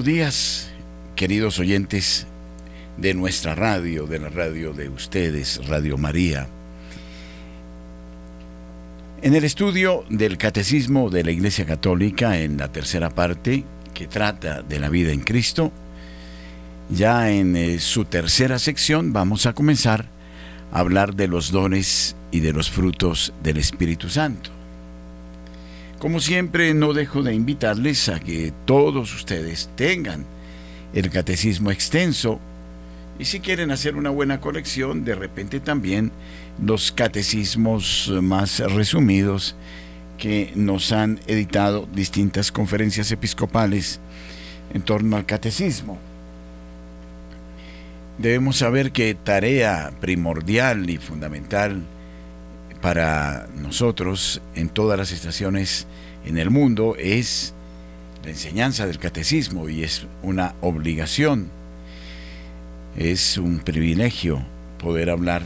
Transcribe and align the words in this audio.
buenos 0.00 0.14
días, 0.14 0.70
queridos 1.14 1.58
oyentes 1.58 2.26
de 2.96 3.12
nuestra 3.12 3.54
radio, 3.54 4.06
de 4.06 4.18
la 4.18 4.30
radio 4.30 4.72
de 4.72 4.88
ustedes, 4.88 5.60
Radio 5.66 5.98
María. 5.98 6.48
En 9.20 9.34
el 9.34 9.44
estudio 9.44 10.06
del 10.08 10.38
Catecismo 10.38 11.10
de 11.10 11.22
la 11.22 11.32
Iglesia 11.32 11.66
Católica, 11.66 12.38
en 12.38 12.56
la 12.56 12.72
tercera 12.72 13.10
parte, 13.10 13.64
que 13.92 14.06
trata 14.06 14.62
de 14.62 14.80
la 14.80 14.88
vida 14.88 15.12
en 15.12 15.20
Cristo, 15.20 15.70
ya 16.88 17.30
en 17.30 17.54
eh, 17.54 17.78
su 17.78 18.06
tercera 18.06 18.58
sección 18.58 19.12
vamos 19.12 19.44
a 19.44 19.52
comenzar 19.52 20.06
a 20.72 20.78
hablar 20.78 21.14
de 21.14 21.28
los 21.28 21.50
dones 21.50 22.16
y 22.30 22.40
de 22.40 22.54
los 22.54 22.70
frutos 22.70 23.34
del 23.42 23.58
Espíritu 23.58 24.08
Santo. 24.08 24.59
Como 26.00 26.18
siempre, 26.18 26.72
no 26.72 26.94
dejo 26.94 27.22
de 27.22 27.34
invitarles 27.34 28.08
a 28.08 28.18
que 28.18 28.54
todos 28.64 29.14
ustedes 29.14 29.68
tengan 29.76 30.24
el 30.94 31.10
catecismo 31.10 31.70
extenso 31.70 32.40
y 33.18 33.26
si 33.26 33.40
quieren 33.40 33.70
hacer 33.70 33.96
una 33.96 34.08
buena 34.08 34.40
colección, 34.40 35.04
de 35.04 35.14
repente 35.14 35.60
también 35.60 36.10
los 36.64 36.90
catecismos 36.90 38.10
más 38.22 38.60
resumidos 38.60 39.56
que 40.16 40.52
nos 40.54 40.90
han 40.92 41.20
editado 41.26 41.86
distintas 41.92 42.50
conferencias 42.50 43.12
episcopales 43.12 44.00
en 44.72 44.80
torno 44.80 45.18
al 45.18 45.26
catecismo. 45.26 45.98
Debemos 48.16 48.56
saber 48.56 48.90
que 48.90 49.14
tarea 49.14 49.92
primordial 50.00 50.88
y 50.88 50.96
fundamental 50.96 51.82
para 52.80 53.46
nosotros 53.56 54.40
en 54.54 54.68
todas 54.68 54.98
las 54.98 55.12
estaciones 55.12 55.86
en 56.24 56.38
el 56.38 56.50
mundo 56.50 56.96
es 56.98 57.54
la 58.24 58.30
enseñanza 58.30 58.86
del 58.86 58.98
catecismo 58.98 59.68
y 59.68 59.82
es 59.82 60.06
una 60.22 60.54
obligación, 60.60 61.50
es 62.96 63.38
un 63.38 63.60
privilegio 63.60 64.42
poder 64.78 65.10
hablar 65.10 65.42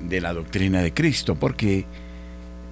de 0.00 0.20
la 0.20 0.32
doctrina 0.32 0.80
de 0.82 0.92
Cristo 0.92 1.34
porque 1.34 1.84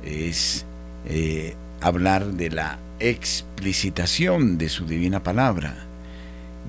es 0.05 0.64
eh, 1.06 1.55
hablar 1.80 2.27
de 2.33 2.50
la 2.50 2.78
explicitación 3.00 4.58
de 4.58 4.69
su 4.69 4.86
divina 4.86 5.22
palabra. 5.22 5.74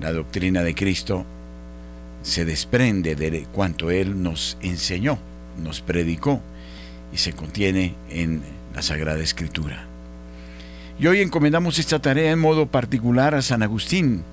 La 0.00 0.12
doctrina 0.12 0.62
de 0.62 0.74
Cristo 0.74 1.24
se 2.22 2.44
desprende 2.44 3.14
de 3.16 3.46
cuanto 3.52 3.90
Él 3.90 4.22
nos 4.22 4.58
enseñó, 4.60 5.18
nos 5.62 5.80
predicó 5.80 6.42
y 7.12 7.18
se 7.18 7.32
contiene 7.32 7.94
en 8.10 8.42
la 8.74 8.82
Sagrada 8.82 9.20
Escritura. 9.20 9.86
Y 10.98 11.06
hoy 11.06 11.20
encomendamos 11.20 11.78
esta 11.78 12.00
tarea 12.00 12.32
en 12.32 12.38
modo 12.38 12.66
particular 12.66 13.34
a 13.34 13.42
San 13.42 13.62
Agustín. 13.62 14.24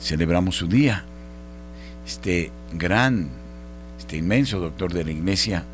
Celebramos 0.00 0.56
su 0.56 0.66
día. 0.66 1.04
Este 2.06 2.50
gran, 2.72 3.28
este 3.98 4.16
inmenso 4.16 4.60
doctor 4.60 4.92
de 4.92 5.04
la 5.04 5.10
Iglesia, 5.10 5.64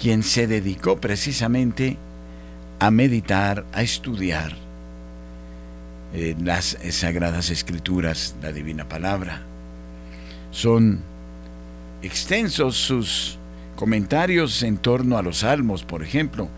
quien 0.00 0.22
se 0.22 0.46
dedicó 0.46 1.00
precisamente 1.00 1.98
a 2.78 2.90
meditar, 2.90 3.66
a 3.72 3.82
estudiar 3.82 4.56
eh, 6.14 6.34
las 6.42 6.78
sagradas 6.90 7.50
escrituras, 7.50 8.34
la 8.42 8.52
divina 8.52 8.88
palabra. 8.88 9.42
Son 10.50 11.00
extensos 12.02 12.76
sus 12.76 13.38
comentarios 13.80 14.62
en 14.62 14.76
torno 14.76 15.16
a 15.16 15.22
los 15.22 15.38
salmos, 15.38 15.84
por 15.84 16.02
ejemplo, 16.02 16.50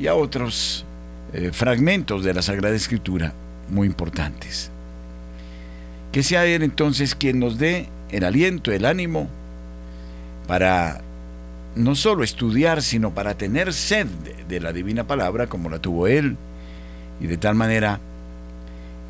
y 0.00 0.06
a 0.06 0.14
otros 0.14 0.86
eh, 1.34 1.50
fragmentos 1.52 2.24
de 2.24 2.32
la 2.32 2.40
Sagrada 2.40 2.74
Escritura 2.74 3.34
muy 3.68 3.86
importantes. 3.86 4.70
Que 6.12 6.22
sea 6.22 6.46
Él 6.46 6.62
entonces 6.62 7.14
quien 7.14 7.40
nos 7.40 7.58
dé 7.58 7.90
el 8.08 8.24
aliento, 8.24 8.72
el 8.72 8.86
ánimo 8.86 9.28
para 10.48 11.02
no 11.74 11.94
solo 11.94 12.24
estudiar, 12.24 12.80
sino 12.80 13.12
para 13.12 13.36
tener 13.36 13.74
sed 13.74 14.06
de 14.48 14.58
la 14.58 14.72
divina 14.72 15.06
palabra 15.06 15.48
como 15.48 15.68
la 15.68 15.78
tuvo 15.78 16.06
Él, 16.06 16.38
y 17.20 17.26
de 17.26 17.36
tal 17.36 17.54
manera 17.54 18.00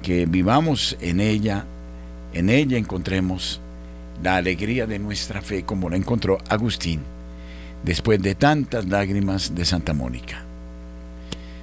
que 0.02 0.26
vivamos 0.26 0.96
en 1.00 1.20
ella, 1.20 1.64
en 2.32 2.50
ella 2.50 2.76
encontremos 2.76 3.60
la 4.20 4.34
alegría 4.34 4.88
de 4.88 4.98
nuestra 4.98 5.42
fe 5.42 5.62
como 5.62 5.88
la 5.88 5.96
encontró 5.96 6.38
Agustín 6.48 7.02
después 7.84 8.20
de 8.22 8.34
tantas 8.34 8.86
lágrimas 8.86 9.54
de 9.54 9.64
Santa 9.64 9.94
Mónica. 9.94 10.44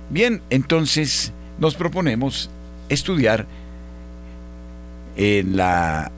Bien, 0.10 0.42
entonces 0.50 1.34
nos 1.60 1.76
proponemos 1.76 2.50
estudiar 2.90 3.46
en 5.16 5.58
la 5.58 6.12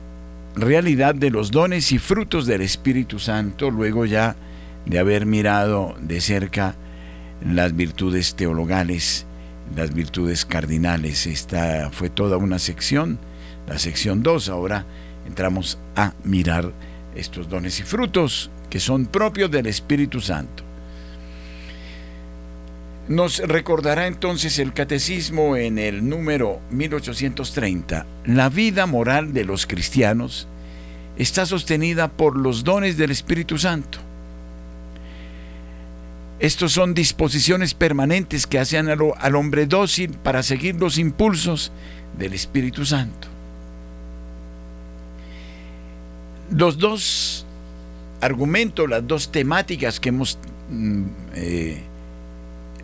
realidad 0.54 1.14
de 1.14 1.30
los 1.30 1.50
dones 1.50 1.92
y 1.92 1.98
frutos 1.98 2.46
del 2.46 2.62
Espíritu 2.62 3.18
Santo, 3.18 3.70
luego 3.70 4.06
ya 4.06 4.36
de 4.86 4.98
haber 4.98 5.26
mirado 5.26 5.94
de 6.00 6.20
cerca 6.20 6.74
las 7.44 7.76
virtudes 7.76 8.34
teologales, 8.34 9.26
las 9.74 9.92
virtudes 9.92 10.46
cardinales. 10.46 11.26
Esta 11.26 11.90
fue 11.90 12.08
toda 12.08 12.36
una 12.36 12.58
sección, 12.58 13.18
la 13.68 13.78
sección 13.78 14.22
2. 14.22 14.48
Ahora 14.48 14.86
entramos 15.26 15.78
a 15.94 16.14
mirar 16.24 16.72
estos 17.14 17.48
dones 17.48 17.80
y 17.80 17.82
frutos 17.82 18.50
que 18.70 18.80
son 18.80 19.06
propios 19.06 19.50
del 19.50 19.66
Espíritu 19.66 20.20
Santo. 20.20 20.64
Nos 23.08 23.38
recordará 23.38 24.08
entonces 24.08 24.58
el 24.58 24.72
catecismo 24.72 25.56
en 25.56 25.78
el 25.78 26.08
número 26.08 26.60
1830. 26.70 28.04
La 28.24 28.48
vida 28.48 28.86
moral 28.86 29.32
de 29.32 29.44
los 29.44 29.66
cristianos 29.66 30.48
está 31.16 31.46
sostenida 31.46 32.08
por 32.08 32.36
los 32.36 32.64
dones 32.64 32.96
del 32.96 33.12
Espíritu 33.12 33.58
Santo. 33.58 33.98
Estos 36.38 36.72
son 36.72 36.92
disposiciones 36.92 37.72
permanentes 37.72 38.46
que 38.46 38.58
hacen 38.58 38.88
al, 38.90 39.36
hombre 39.36 39.66
dócil 39.66 40.10
para 40.10 40.42
seguir 40.42 40.74
los 40.74 40.98
impulsos 40.98 41.72
del 42.18 42.34
Espíritu 42.34 42.84
Santo. 42.84 43.28
Los 46.50 46.76
dos 46.78 47.45
argumento, 48.20 48.86
las 48.86 49.06
dos 49.06 49.30
temáticas 49.30 50.00
que 50.00 50.08
hemos 50.10 50.38
mm, 50.70 51.04
eh, 51.34 51.82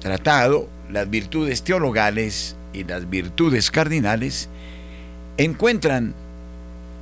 tratado, 0.00 0.68
las 0.90 1.08
virtudes 1.08 1.62
teologales 1.62 2.56
y 2.72 2.84
las 2.84 3.08
virtudes 3.08 3.70
cardinales, 3.70 4.48
encuentran 5.36 6.14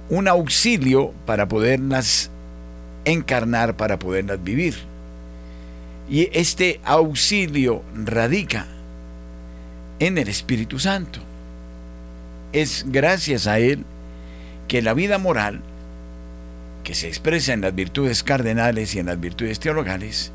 un 0.09 0.29
auxilio 0.29 1.13
para 1.27 1.49
poderlas 1.49 2.31
encarnar, 3.05 3.77
para 3.77 3.99
poderlas 3.99 4.43
vivir. 4.43 4.75
Y 6.09 6.29
este 6.33 6.81
auxilio 6.85 7.83
radica 7.95 8.67
en 10.01 10.19
el 10.19 10.29
Espíritu 10.29 10.79
Santo. 10.79 11.21
Es 12.53 12.85
gracias 12.89 13.47
a 13.47 13.61
Él 13.61 13.85
que 14.67 14.83
la 14.83 14.95
vida 14.95 15.19
moral 15.19 15.63
que 16.91 16.97
se 16.97 17.07
expresa 17.07 17.53
en 17.53 17.61
las 17.61 17.73
virtudes 17.73 18.25
cardenales 18.25 18.97
y 18.97 18.99
en 18.99 19.07
las 19.07 19.21
virtudes 19.21 19.61
teologales, 19.61 20.33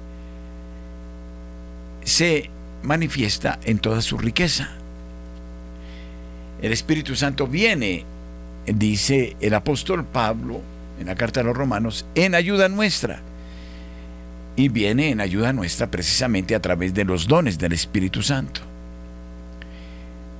se 2.05 2.49
manifiesta 2.81 3.59
en 3.65 3.77
toda 3.77 4.01
su 4.01 4.17
riqueza. 4.17 4.69
El 6.61 6.71
Espíritu 6.71 7.13
Santo 7.13 7.45
viene, 7.45 8.05
dice 8.67 9.35
el 9.41 9.53
apóstol 9.53 10.05
Pablo 10.05 10.61
en 10.97 11.07
la 11.07 11.15
carta 11.15 11.41
a 11.41 11.43
los 11.43 11.57
romanos, 11.57 12.05
en 12.15 12.35
ayuda 12.35 12.69
nuestra. 12.69 13.19
Y 14.55 14.69
viene 14.69 15.09
en 15.09 15.19
ayuda 15.19 15.51
nuestra 15.51 15.91
precisamente 15.91 16.55
a 16.55 16.61
través 16.61 16.93
de 16.93 17.03
los 17.03 17.27
dones 17.27 17.59
del 17.59 17.73
Espíritu 17.73 18.21
Santo. 18.21 18.61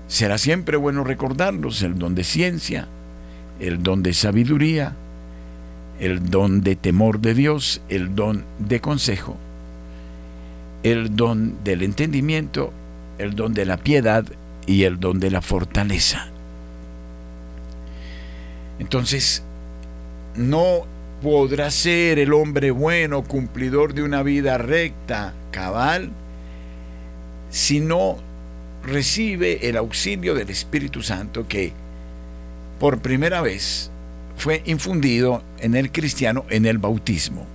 Será 0.07 0.38
siempre 0.38 0.77
bueno 0.77 1.03
recordarlos, 1.03 1.81
el 1.81 2.00
don 2.00 2.15
de 2.15 2.23
ciencia, 2.23 2.88
el 3.59 3.83
don 3.83 4.01
de 4.01 4.13
sabiduría, 4.13 4.95
el 6.00 6.30
don 6.30 6.62
de 6.62 6.75
temor 6.75 7.19
de 7.19 7.33
Dios, 7.33 7.81
el 7.89 8.15
don 8.15 8.44
de 8.59 8.81
consejo, 8.81 9.38
el 10.83 11.15
don 11.15 11.63
del 11.63 11.83
entendimiento, 11.83 12.74
el 13.18 13.36
don 13.36 13.53
de 13.53 13.65
la 13.65 13.77
piedad 13.77 14.25
y 14.68 14.83
el 14.83 15.00
don 15.00 15.19
de 15.19 15.31
la 15.31 15.42
fortaleza. 15.42 16.27
Entonces, 18.80 19.44
no 20.36 20.86
podrá 21.21 21.71
ser 21.71 22.19
el 22.19 22.33
hombre 22.33 22.71
bueno, 22.71 23.24
cumplidor 23.24 23.94
de 23.94 24.03
una 24.03 24.21
vida 24.21 24.57
recta, 24.57 25.33
cabal, 25.51 26.12
si 27.50 27.80
no 27.80 28.18
recibe 28.83 29.69
el 29.69 29.77
auxilio 29.77 30.36
del 30.36 30.50
Espíritu 30.50 31.01
Santo 31.01 31.48
que 31.48 31.71
por 32.80 33.00
primera 33.00 33.41
vez 33.41 33.89
fue 34.38 34.62
infundido 34.66 35.44
en 35.60 35.76
el 35.76 35.92
cristiano 35.92 36.46
en 36.50 36.66
el 36.66 36.78
bautismo. 36.78 37.46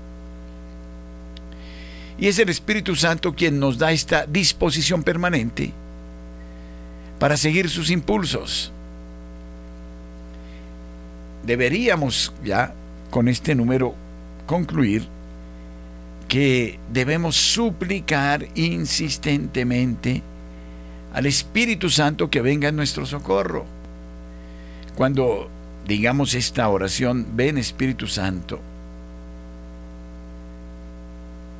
Y 2.18 2.28
es 2.28 2.38
el 2.38 2.48
Espíritu 2.48 2.96
Santo 2.96 3.34
quien 3.34 3.58
nos 3.58 3.78
da 3.78 3.92
esta 3.92 4.26
disposición 4.26 5.02
permanente 5.02 5.72
para 7.18 7.36
seguir 7.36 7.70
sus 7.70 7.90
impulsos. 7.90 8.72
deberíamos 11.42 12.32
ya 12.44 12.72
con 13.10 13.28
este 13.28 13.54
número 13.54 13.94
concluir 14.46 15.06
que 16.28 16.78
debemos 16.92 17.36
suplicar 17.36 18.46
insistentemente 18.54 20.22
al 21.12 21.26
Espíritu 21.26 21.90
Santo 21.90 22.30
que 22.30 22.40
venga 22.40 22.68
en 22.68 22.76
nuestro 22.76 23.04
socorro. 23.04 23.64
Cuando 24.94 25.48
digamos 25.90 26.34
esta 26.34 26.68
oración, 26.68 27.26
ven 27.34 27.58
Espíritu 27.58 28.06
Santo, 28.06 28.60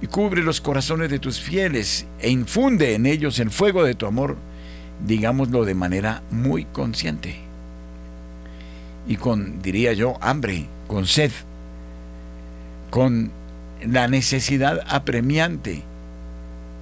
y 0.01 0.07
cubre 0.07 0.45
los 0.45 0.61
corazones 0.61 1.11
de 1.11 1.19
tus 1.19 1.41
fieles 1.41 2.07
e 2.21 2.31
infunde 2.31 2.95
en 2.95 3.07
ellos 3.07 3.41
el 3.41 3.51
fuego 3.51 3.83
de 3.83 3.97
tu 3.97 4.07
amor, 4.07 4.37
digámoslo 5.05 5.65
de 5.65 5.75
manera 5.75 6.23
muy 6.31 6.65
consciente. 6.65 7.41
Y 9.09 9.17
con, 9.17 9.61
diría 9.63 9.95
yo, 9.95 10.17
hambre, 10.21 10.67
con 10.87 11.07
sed, 11.07 11.33
con 12.91 13.33
la 13.85 14.07
necesidad 14.07 14.79
apremiante 14.87 15.83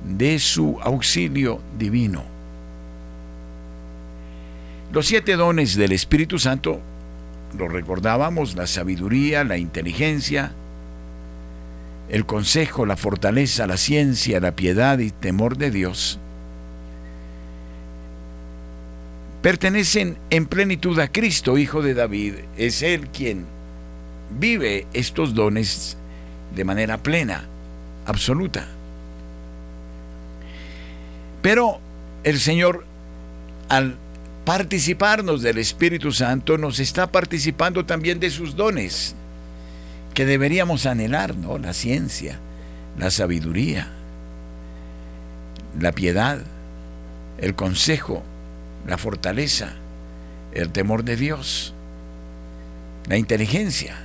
de 0.05 0.39
su 0.39 0.79
auxilio 0.83 1.63
divino. 1.79 2.25
Los 4.93 5.07
siete 5.07 5.37
dones 5.37 5.77
del 5.77 5.93
Espíritu 5.93 6.39
Santo, 6.39 6.83
lo 7.57 7.69
recordábamos, 7.69 8.55
la 8.57 8.67
sabiduría, 8.67 9.45
la 9.45 9.57
inteligencia, 9.57 10.53
el 12.09 12.27
consejo, 12.27 12.87
la 12.87 12.97
fortaleza, 12.97 13.67
la 13.67 13.77
ciencia, 13.77 14.41
la 14.41 14.53
piedad 14.53 14.99
y 14.99 15.11
temor 15.11 15.57
de 15.57 15.71
Dios, 15.71 16.19
pertenecen 19.43 20.19
en 20.31 20.47
plenitud 20.47 20.99
a 20.99 21.09
Cristo, 21.09 21.59
Hijo 21.59 21.83
de 21.83 21.95
David. 21.95 22.35
Es 22.57 22.83
Él 22.83 23.09
quien 23.09 23.47
vive 24.39 24.87
estos 24.93 25.35
dones 25.35 25.97
de 26.55 26.65
manera 26.65 26.99
plena, 26.99 27.45
absoluta. 28.07 28.67
Pero 31.43 31.79
el 32.25 32.41
Señor, 32.41 32.85
al 33.69 33.97
participarnos 34.49 35.43
del 35.43 35.59
Espíritu 35.59 36.11
Santo, 36.11 36.57
nos 36.57 36.81
está 36.81 37.13
participando 37.13 37.85
también 37.85 38.19
de 38.19 38.31
sus 38.31 38.57
dones 38.57 39.15
que 40.15 40.25
deberíamos 40.25 40.87
anhelar, 40.87 41.37
¿no? 41.37 41.59
La 41.59 41.75
ciencia, 41.75 42.39
la 42.99 43.11
sabiduría, 43.11 43.89
la 45.79 45.93
piedad, 45.93 46.41
el 47.37 47.55
consejo, 47.55 48.23
la 48.87 48.97
fortaleza, 48.97 49.75
el 50.55 50.71
temor 50.71 51.05
de 51.05 51.17
Dios, 51.17 51.75
la 53.07 53.19
inteligencia. 53.19 53.97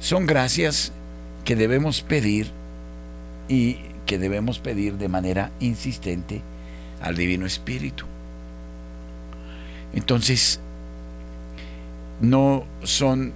Son 0.00 0.24
gracias 0.24 0.92
que 1.44 1.56
debemos 1.56 2.00
pedir 2.00 2.50
y 3.50 3.80
que 4.06 4.18
debemos 4.18 4.60
pedir 4.60 4.94
de 4.94 5.08
manera 5.08 5.50
insistente 5.60 6.40
al 7.02 7.16
Divino 7.16 7.44
Espíritu. 7.44 8.09
Entonces, 9.94 10.60
no 12.20 12.64
son 12.82 13.32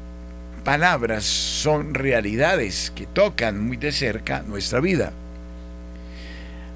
palabras 0.64 1.24
son 1.24 1.94
realidades 1.94 2.90
que 2.94 3.06
tocan 3.06 3.62
muy 3.64 3.76
de 3.76 3.92
cerca 3.92 4.42
nuestra 4.42 4.80
vida. 4.80 5.12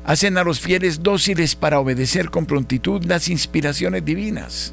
Hacen 0.05 0.39
a 0.39 0.45
los 0.45 0.61
fieles 0.61 1.03
dóciles 1.03 1.55
para 1.57 1.81
obedecer 1.81 2.31
con 2.31 2.47
prontitud 2.47 3.05
las 3.05 3.29
inspiraciones 3.29 4.05
divinas. 4.05 4.73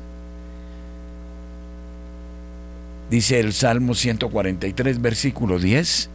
Dice 3.09 3.39
el 3.39 3.53
Salmo 3.53 3.95
143, 3.95 5.01
versículo 5.01 5.59
10, 5.59 6.09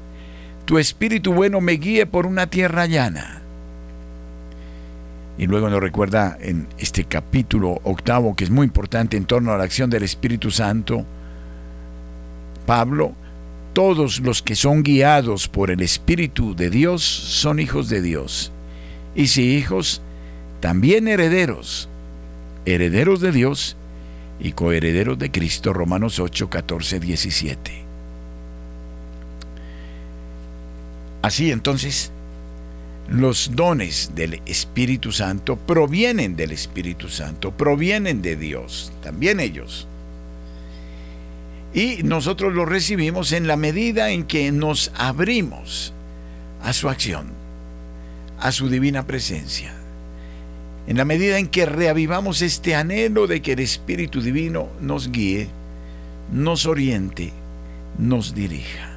Tu 0.65 0.79
espíritu 0.79 1.33
bueno 1.33 1.61
me 1.61 1.73
guíe 1.73 2.07
por 2.07 2.27
una 2.27 2.49
tierra 2.49 2.87
llana. 2.87 3.40
Y 5.41 5.47
luego 5.47 5.71
nos 5.71 5.81
recuerda 5.81 6.37
en 6.39 6.67
este 6.77 7.05
capítulo 7.05 7.81
octavo, 7.85 8.37
que 8.37 8.45
es 8.45 8.51
muy 8.51 8.67
importante 8.67 9.17
en 9.17 9.25
torno 9.25 9.53
a 9.53 9.57
la 9.57 9.65
acción 9.65 9.89
del 9.89 10.03
Espíritu 10.03 10.51
Santo, 10.51 11.07
Pablo, 12.67 13.15
todos 13.73 14.21
los 14.21 14.43
que 14.43 14.55
son 14.55 14.83
guiados 14.83 15.49
por 15.49 15.71
el 15.71 15.81
Espíritu 15.81 16.55
de 16.55 16.69
Dios 16.69 17.03
son 17.03 17.59
hijos 17.59 17.89
de 17.89 18.03
Dios. 18.03 18.53
Y 19.15 19.29
si 19.29 19.57
hijos, 19.57 20.03
también 20.61 21.09
herederos, 21.09 21.89
herederos 22.67 23.23
de 23.23 23.33
Dios 23.33 23.79
y 24.41 24.53
coherederos 24.53 25.19
de 25.19 25.31
Cristo, 25.31 25.73
Romanos 25.73 26.21
8, 26.21 26.51
14, 26.51 27.01
17. 27.01 27.85
Así 31.23 31.51
entonces, 31.51 32.13
los 33.11 33.51
dones 33.55 34.13
del 34.15 34.41
Espíritu 34.47 35.13
Santo 35.13 35.57
provienen 35.57 36.37
del 36.37 36.53
Espíritu 36.53 37.09
Santo, 37.09 37.51
provienen 37.51 38.23
de 38.23 38.37
Dios, 38.37 38.93
también 39.03 39.41
ellos 39.41 39.87
y 41.73 42.03
nosotros 42.03 42.53
lo 42.53 42.65
recibimos 42.65 43.33
en 43.33 43.47
la 43.47 43.57
medida 43.57 44.11
en 44.11 44.25
que 44.25 44.51
nos 44.51 44.91
abrimos 44.97 45.93
a 46.63 46.73
su 46.73 46.89
acción, 46.89 47.29
a 48.41 48.51
su 48.53 48.69
divina 48.69 49.07
presencia. 49.07 49.73
En 50.87 50.97
la 50.97 51.05
medida 51.05 51.39
en 51.39 51.47
que 51.47 51.67
reavivamos 51.67 52.43
este 52.43 52.75
anhelo 52.75 53.27
de 53.27 53.41
que 53.43 53.53
el 53.53 53.61
Espíritu 53.61 54.21
Divino 54.21 54.69
nos 54.81 55.13
guíe, 55.13 55.49
nos 56.33 56.67
oriente, 56.67 57.33
nos 57.99 58.35
dirija. 58.35 58.90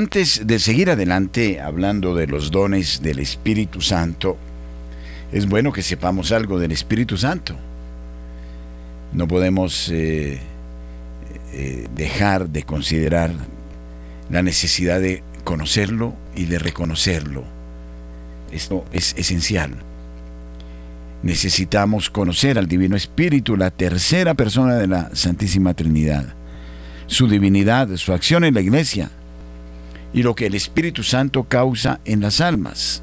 Antes 0.00 0.46
de 0.46 0.58
seguir 0.58 0.88
adelante 0.88 1.60
hablando 1.60 2.14
de 2.14 2.26
los 2.26 2.50
dones 2.50 3.02
del 3.02 3.18
Espíritu 3.18 3.82
Santo, 3.82 4.38
es 5.30 5.46
bueno 5.46 5.74
que 5.74 5.82
sepamos 5.82 6.32
algo 6.32 6.58
del 6.58 6.72
Espíritu 6.72 7.18
Santo. 7.18 7.54
No 9.12 9.28
podemos 9.28 9.90
eh, 9.90 10.40
eh, 11.52 11.86
dejar 11.94 12.48
de 12.48 12.62
considerar 12.62 13.30
la 14.30 14.42
necesidad 14.42 15.02
de 15.02 15.22
conocerlo 15.44 16.14
y 16.34 16.46
de 16.46 16.58
reconocerlo. 16.58 17.44
Esto 18.52 18.86
es 18.92 19.14
esencial. 19.18 19.74
Necesitamos 21.22 22.08
conocer 22.08 22.56
al 22.56 22.68
Divino 22.68 22.96
Espíritu, 22.96 23.54
la 23.54 23.70
tercera 23.70 24.32
persona 24.32 24.76
de 24.76 24.86
la 24.86 25.14
Santísima 25.14 25.74
Trinidad, 25.74 26.24
su 27.06 27.28
divinidad, 27.28 27.94
su 27.96 28.14
acción 28.14 28.44
en 28.44 28.54
la 28.54 28.62
iglesia, 28.62 29.10
y 30.12 30.22
lo 30.22 30.34
que 30.34 30.46
el 30.46 30.54
Espíritu 30.54 31.02
Santo 31.02 31.44
causa 31.44 32.00
en 32.04 32.20
las 32.20 32.40
almas. 32.40 33.02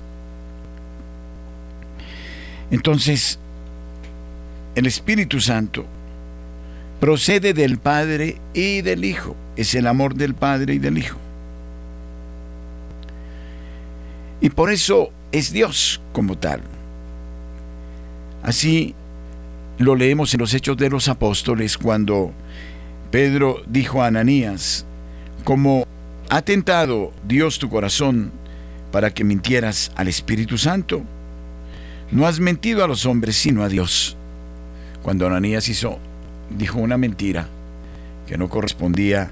Entonces, 2.69 3.39
el 4.75 4.85
Espíritu 4.85 5.39
Santo 5.39 5.85
procede 6.99 7.53
del 7.53 7.77
Padre 7.77 8.37
y 8.53 8.81
del 8.81 9.05
Hijo. 9.05 9.35
Es 9.55 9.73
el 9.75 9.87
amor 9.87 10.15
del 10.15 10.33
Padre 10.33 10.73
y 10.75 10.79
del 10.79 10.97
Hijo. 10.97 11.17
Y 14.41 14.49
por 14.49 14.71
eso 14.71 15.09
es 15.31 15.51
Dios 15.51 16.01
como 16.13 16.37
tal. 16.37 16.61
Así 18.43 18.93
lo 19.77 19.95
leemos 19.95 20.33
en 20.33 20.39
los 20.39 20.53
Hechos 20.53 20.77
de 20.77 20.89
los 20.89 21.07
Apóstoles 21.07 21.77
cuando 21.77 22.31
Pedro 23.11 23.61
dijo 23.67 24.01
a 24.01 24.07
Ananías, 24.07 24.85
como 25.43 25.87
ha 26.29 26.41
tentado 26.41 27.13
Dios 27.27 27.59
tu 27.59 27.69
corazón 27.69 28.31
para 28.91 29.13
que 29.13 29.23
mintieras 29.23 29.91
al 29.95 30.07
Espíritu 30.07 30.57
Santo, 30.57 31.03
no 32.11 32.25
has 32.25 32.39
mentido 32.39 32.83
a 32.83 32.87
los 32.87 33.05
hombres 33.05 33.35
sino 33.35 33.63
a 33.63 33.69
Dios. 33.69 34.17
Cuando 35.03 35.27
Ananías 35.27 35.69
hizo, 35.69 35.99
dijo 36.49 36.79
una 36.79 36.97
mentira 36.97 37.47
que 38.27 38.37
no 38.37 38.49
correspondía 38.49 39.31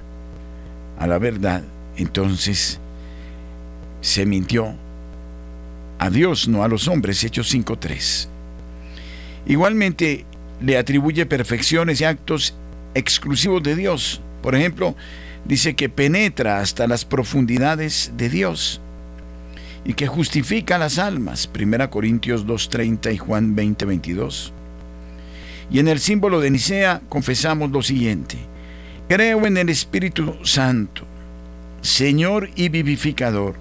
a 0.98 1.06
la 1.06 1.18
verdad, 1.18 1.62
entonces 1.96 2.78
se 4.00 4.24
mintió 4.24 4.74
a 5.98 6.10
Dios, 6.10 6.48
no 6.48 6.62
a 6.62 6.68
los 6.68 6.88
hombres, 6.88 7.22
Hechos 7.24 7.52
5.3. 7.54 8.28
Igualmente 9.46 10.24
le 10.60 10.78
atribuye 10.78 11.26
perfecciones 11.26 12.00
y 12.00 12.04
actos 12.04 12.54
exclusivos 12.94 13.62
de 13.62 13.76
Dios. 13.76 14.20
Por 14.42 14.54
ejemplo, 14.54 14.94
dice 15.46 15.74
que 15.74 15.88
penetra 15.88 16.60
hasta 16.60 16.86
las 16.86 17.04
profundidades 17.04 18.12
de 18.16 18.28
Dios 18.28 18.80
y 19.84 19.94
que 19.94 20.06
justifica 20.06 20.78
las 20.78 20.98
almas. 20.98 21.48
1 21.54 21.90
Corintios 21.90 22.46
2.30 22.46 23.14
y 23.14 23.18
Juan 23.18 23.56
20.22. 23.56 24.52
Y 25.70 25.78
en 25.78 25.88
el 25.88 26.00
símbolo 26.00 26.40
de 26.40 26.50
Nicea 26.50 27.00
confesamos 27.08 27.70
lo 27.70 27.82
siguiente. 27.82 28.36
Creo 29.08 29.46
en 29.46 29.56
el 29.56 29.68
Espíritu 29.68 30.34
Santo, 30.42 31.04
Señor 31.80 32.50
y 32.56 32.68
vivificador, 32.68 33.54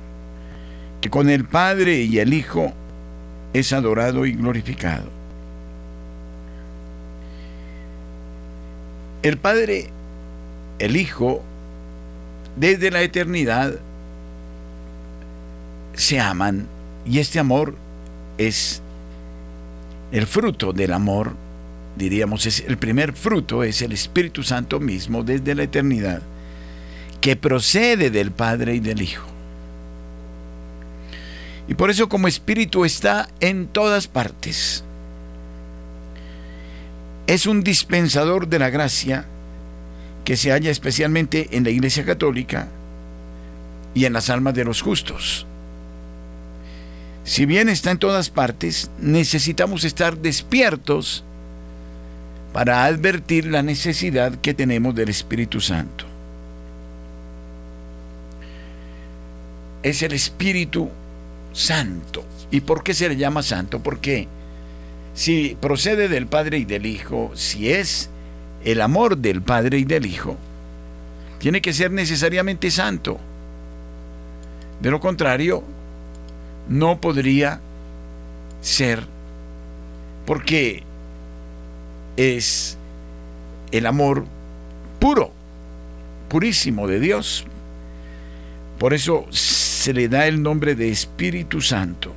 que 1.01 1.09
con 1.11 1.29
el 1.29 1.45
Padre 1.45 2.01
y 2.01 2.17
el 2.17 2.33
Hijo 2.33 2.73
es 3.53 3.71
adorado 3.71 4.25
y 4.25 4.33
glorificado. 4.33 5.09
El 9.21 9.37
Padre, 9.37 9.89
el 10.79 10.95
Hijo, 10.97 11.43
desde 12.55 12.91
la 12.91 13.01
eternidad 13.01 13.75
se 15.93 16.19
aman 16.19 16.67
y 17.05 17.19
este 17.19 17.39
amor 17.39 17.75
es 18.37 18.81
el 20.11 20.27
fruto 20.27 20.73
del 20.73 20.93
amor 20.93 21.33
diríamos, 21.95 22.45
es 22.45 22.63
el 22.67 22.77
primer 22.77 23.13
fruto 23.13 23.63
es 23.63 23.81
el 23.81 23.91
Espíritu 23.91 24.43
Santo 24.43 24.79
mismo 24.79 25.23
desde 25.23 25.55
la 25.55 25.63
eternidad, 25.63 26.21
que 27.21 27.35
procede 27.35 28.09
del 28.09 28.31
Padre 28.31 28.75
y 28.75 28.79
del 28.79 29.01
Hijo. 29.01 29.25
Y 31.67 31.73
por 31.73 31.89
eso 31.89 32.09
como 32.09 32.27
Espíritu 32.27 32.85
está 32.85 33.27
en 33.39 33.67
todas 33.67 34.07
partes. 34.07 34.83
Es 37.25 37.47
un 37.47 37.63
dispensador 37.63 38.47
de 38.47 38.59
la 38.59 38.69
gracia 38.69 39.25
que 40.25 40.35
se 40.35 40.51
halla 40.51 40.71
especialmente 40.71 41.49
en 41.51 41.63
la 41.63 41.69
Iglesia 41.69 42.03
Católica 42.03 42.67
y 43.93 44.05
en 44.05 44.13
las 44.13 44.29
almas 44.29 44.55
de 44.55 44.65
los 44.65 44.81
justos. 44.81 45.45
Si 47.23 47.45
bien 47.45 47.69
está 47.69 47.91
en 47.91 47.99
todas 47.99 48.29
partes, 48.29 48.91
necesitamos 48.99 49.83
estar 49.83 50.17
despiertos 50.17 51.23
para 52.53 52.85
advertir 52.85 53.45
la 53.45 53.63
necesidad 53.63 54.35
que 54.41 54.53
tenemos 54.53 54.95
del 54.95 55.09
Espíritu 55.09 55.61
Santo. 55.61 56.05
Es 59.83 60.01
el 60.01 60.13
Espíritu 60.13 60.89
Santo. 61.53 62.23
¿Y 62.51 62.61
por 62.61 62.83
qué 62.83 62.93
se 62.93 63.09
le 63.09 63.17
llama 63.17 63.43
santo? 63.43 63.81
Porque 63.81 64.27
si 65.13 65.57
procede 65.59 66.07
del 66.07 66.27
Padre 66.27 66.59
y 66.59 66.65
del 66.65 66.85
Hijo, 66.85 67.31
si 67.35 67.71
es 67.71 68.09
el 68.65 68.81
amor 68.81 69.17
del 69.17 69.41
Padre 69.41 69.77
y 69.77 69.85
del 69.85 70.05
Hijo, 70.05 70.35
tiene 71.39 71.61
que 71.61 71.73
ser 71.73 71.91
necesariamente 71.91 72.71
santo. 72.71 73.19
De 74.81 74.91
lo 74.91 74.99
contrario, 74.99 75.63
no 76.67 76.99
podría 76.99 77.61
ser, 78.61 79.05
porque 80.25 80.83
es 82.17 82.77
el 83.71 83.85
amor 83.85 84.25
puro, 84.99 85.31
purísimo 86.27 86.87
de 86.87 86.99
Dios. 86.99 87.45
Por 88.79 88.93
eso 88.93 89.25
se 89.29 89.93
le 89.93 90.09
da 90.09 90.25
el 90.27 90.41
nombre 90.41 90.75
de 90.75 90.89
Espíritu 90.89 91.61
Santo. 91.61 92.13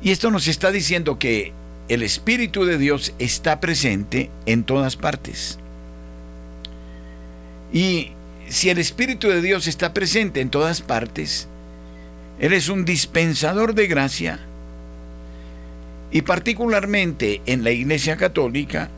Y 0.00 0.10
esto 0.10 0.30
nos 0.30 0.46
está 0.46 0.70
diciendo 0.70 1.18
que 1.18 1.52
el 1.88 2.02
Espíritu 2.02 2.64
de 2.64 2.78
Dios 2.78 3.14
está 3.18 3.60
presente 3.60 4.30
en 4.46 4.64
todas 4.64 4.96
partes. 4.96 5.58
Y 7.72 8.12
si 8.48 8.70
el 8.70 8.78
Espíritu 8.78 9.28
de 9.28 9.42
Dios 9.42 9.66
está 9.66 9.92
presente 9.92 10.40
en 10.40 10.50
todas 10.50 10.80
partes, 10.80 11.48
Él 12.38 12.52
es 12.52 12.68
un 12.68 12.84
dispensador 12.84 13.74
de 13.74 13.86
gracia 13.86 14.40
y 16.10 16.22
particularmente 16.22 17.42
en 17.44 17.64
la 17.64 17.72
Iglesia 17.72 18.16
Católica, 18.16 18.88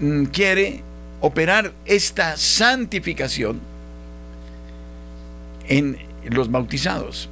mm, 0.00 0.24
quiere 0.24 0.82
operar 1.20 1.72
esta 1.86 2.36
santificación 2.36 3.60
en 5.68 5.96
los 6.24 6.50
bautizados. 6.50 7.28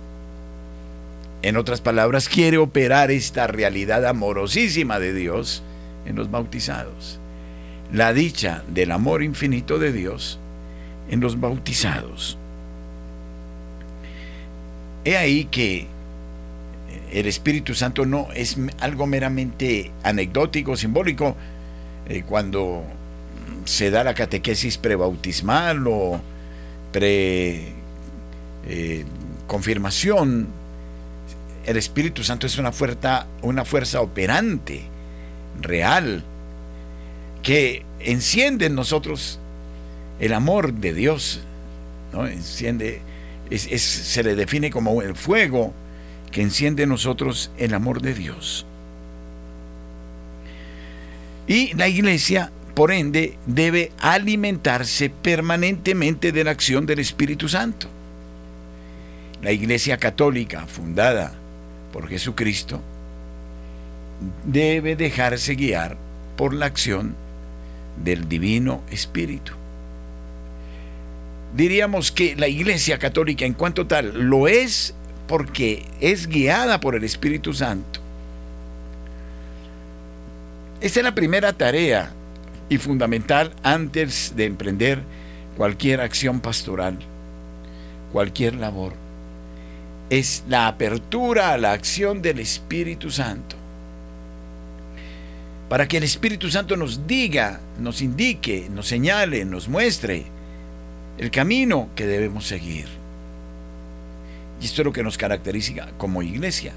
En 1.46 1.56
otras 1.56 1.80
palabras, 1.80 2.28
quiere 2.28 2.58
operar 2.58 3.12
esta 3.12 3.46
realidad 3.46 4.04
amorosísima 4.04 4.98
de 4.98 5.14
Dios 5.14 5.62
en 6.04 6.16
los 6.16 6.28
bautizados. 6.28 7.20
La 7.92 8.12
dicha 8.12 8.64
del 8.66 8.90
amor 8.90 9.22
infinito 9.22 9.78
de 9.78 9.92
Dios 9.92 10.40
en 11.08 11.20
los 11.20 11.38
bautizados. 11.38 12.36
He 15.04 15.16
ahí 15.16 15.44
que 15.44 15.86
el 17.12 17.26
Espíritu 17.26 17.74
Santo 17.74 18.06
no 18.06 18.26
es 18.34 18.56
algo 18.80 19.06
meramente 19.06 19.92
anecdótico, 20.02 20.76
simbólico, 20.76 21.36
eh, 22.08 22.24
cuando 22.26 22.82
se 23.66 23.92
da 23.92 24.02
la 24.02 24.14
catequesis 24.14 24.78
prebautismal 24.78 25.86
o 25.86 26.20
pre 26.90 27.68
eh, 28.66 29.04
el 31.66 31.76
Espíritu 31.76 32.22
Santo 32.22 32.46
es 32.46 32.58
una 32.58 32.72
fuerza, 32.72 34.00
operante, 34.00 34.82
real, 35.60 36.22
que 37.42 37.84
enciende 37.98 38.66
en 38.66 38.76
nosotros 38.76 39.40
el 40.20 40.32
amor 40.32 40.72
de 40.72 40.94
Dios, 40.94 41.40
¿no? 42.12 42.26
se 42.40 44.22
le 44.22 44.34
define 44.36 44.70
como 44.70 45.02
el 45.02 45.16
fuego 45.16 45.74
que 46.30 46.42
enciende 46.42 46.84
en 46.84 46.88
nosotros 46.88 47.50
el 47.58 47.74
amor 47.74 48.00
de 48.00 48.14
Dios. 48.14 48.64
Y 51.48 51.74
la 51.74 51.88
iglesia, 51.88 52.52
por 52.74 52.92
ende, 52.92 53.36
debe 53.46 53.90
alimentarse 53.98 55.10
permanentemente 55.10 56.30
de 56.30 56.44
la 56.44 56.52
acción 56.52 56.86
del 56.86 57.00
Espíritu 57.00 57.48
Santo. 57.48 57.88
La 59.42 59.52
iglesia 59.52 59.96
católica, 59.96 60.66
fundada 60.66 61.34
por 61.92 62.08
Jesucristo, 62.08 62.80
debe 64.44 64.96
dejarse 64.96 65.54
guiar 65.54 65.96
por 66.36 66.54
la 66.54 66.66
acción 66.66 67.14
del 68.02 68.28
Divino 68.28 68.82
Espíritu. 68.90 69.52
Diríamos 71.54 72.12
que 72.12 72.36
la 72.36 72.48
Iglesia 72.48 72.98
Católica 72.98 73.46
en 73.46 73.54
cuanto 73.54 73.86
tal 73.86 74.28
lo 74.28 74.48
es 74.48 74.94
porque 75.26 75.84
es 76.00 76.26
guiada 76.26 76.80
por 76.80 76.94
el 76.94 77.04
Espíritu 77.04 77.52
Santo. 77.54 78.00
Esta 80.80 81.00
es 81.00 81.04
la 81.04 81.14
primera 81.14 81.52
tarea 81.52 82.12
y 82.68 82.78
fundamental 82.78 83.54
antes 83.62 84.34
de 84.36 84.44
emprender 84.44 85.02
cualquier 85.56 86.00
acción 86.00 86.40
pastoral, 86.40 86.98
cualquier 88.12 88.56
labor. 88.56 89.05
Es 90.10 90.44
la 90.48 90.68
apertura 90.68 91.52
a 91.52 91.58
la 91.58 91.72
acción 91.72 92.22
del 92.22 92.38
Espíritu 92.38 93.10
Santo. 93.10 93.56
Para 95.68 95.88
que 95.88 95.96
el 95.96 96.04
Espíritu 96.04 96.48
Santo 96.48 96.76
nos 96.76 97.06
diga, 97.06 97.60
nos 97.80 98.00
indique, 98.00 98.68
nos 98.70 98.86
señale, 98.86 99.44
nos 99.44 99.68
muestre 99.68 100.24
el 101.18 101.30
camino 101.30 101.88
que 101.96 102.06
debemos 102.06 102.46
seguir. 102.46 102.86
Y 104.60 104.66
esto 104.66 104.82
es 104.82 104.86
lo 104.86 104.92
que 104.92 105.02
nos 105.02 105.18
caracteriza 105.18 105.88
como 105.98 106.22
iglesia. 106.22 106.72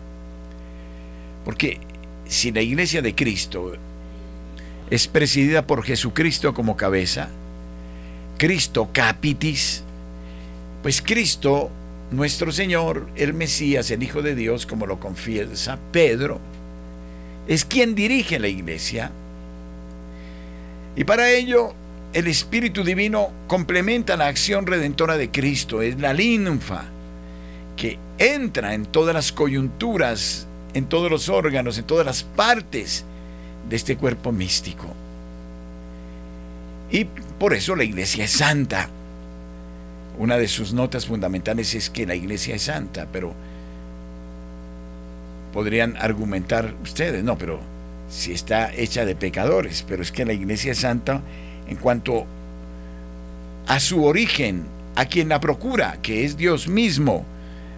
Porque 1.45 1.79
si 2.25 2.51
la 2.51 2.61
iglesia 2.61 3.01
de 3.01 3.15
Cristo 3.15 3.73
es 4.89 5.07
presidida 5.07 5.65
por 5.67 5.83
Jesucristo 5.83 6.53
como 6.53 6.75
cabeza, 6.75 7.29
Cristo 8.37 8.89
capitis, 8.91 9.83
pues 10.81 11.01
Cristo, 11.01 11.69
nuestro 12.11 12.51
Señor, 12.51 13.07
el 13.15 13.33
Mesías, 13.33 13.91
el 13.91 14.03
Hijo 14.03 14.21
de 14.21 14.35
Dios, 14.35 14.65
como 14.65 14.85
lo 14.85 14.99
confiesa 14.99 15.77
Pedro, 15.91 16.39
es 17.47 17.65
quien 17.65 17.95
dirige 17.95 18.39
la 18.39 18.47
iglesia. 18.47 19.11
Y 20.95 21.03
para 21.03 21.29
ello, 21.29 21.73
el 22.13 22.27
Espíritu 22.27 22.83
Divino 22.83 23.31
complementa 23.47 24.17
la 24.17 24.27
acción 24.27 24.65
redentora 24.65 25.17
de 25.17 25.29
Cristo, 25.29 25.81
es 25.81 25.99
la 25.99 26.13
linfa 26.13 26.85
que 27.77 27.97
entra 28.17 28.73
en 28.73 28.85
todas 28.85 29.13
las 29.13 29.31
coyunturas, 29.31 30.47
en 30.73 30.85
todos 30.85 31.09
los 31.09 31.29
órganos, 31.29 31.77
en 31.77 31.85
todas 31.85 32.05
las 32.05 32.23
partes 32.23 33.05
de 33.69 33.75
este 33.75 33.95
cuerpo 33.95 34.31
místico. 34.31 34.87
Y 36.91 37.05
por 37.05 37.53
eso 37.53 37.75
la 37.75 37.83
iglesia 37.83 38.25
es 38.25 38.31
santa. 38.31 38.89
Una 40.19 40.37
de 40.37 40.49
sus 40.49 40.73
notas 40.73 41.05
fundamentales 41.05 41.73
es 41.75 41.89
que 41.89 42.05
la 42.05 42.13
iglesia 42.13 42.55
es 42.55 42.63
santa, 42.63 43.07
pero 43.11 43.33
podrían 45.53 45.95
argumentar 45.97 46.75
ustedes, 46.83 47.23
no, 47.23 47.37
pero 47.37 47.59
si 48.09 48.33
está 48.33 48.73
hecha 48.73 49.05
de 49.05 49.15
pecadores, 49.15 49.85
pero 49.87 50.03
es 50.03 50.11
que 50.11 50.25
la 50.25 50.33
iglesia 50.33 50.73
es 50.73 50.79
santa 50.79 51.21
en 51.69 51.77
cuanto 51.77 52.25
a 53.67 53.79
su 53.79 54.03
origen, 54.03 54.65
a 54.95 55.05
quien 55.05 55.29
la 55.29 55.39
procura, 55.39 55.99
que 56.01 56.25
es 56.25 56.35
Dios 56.35 56.67
mismo, 56.67 57.25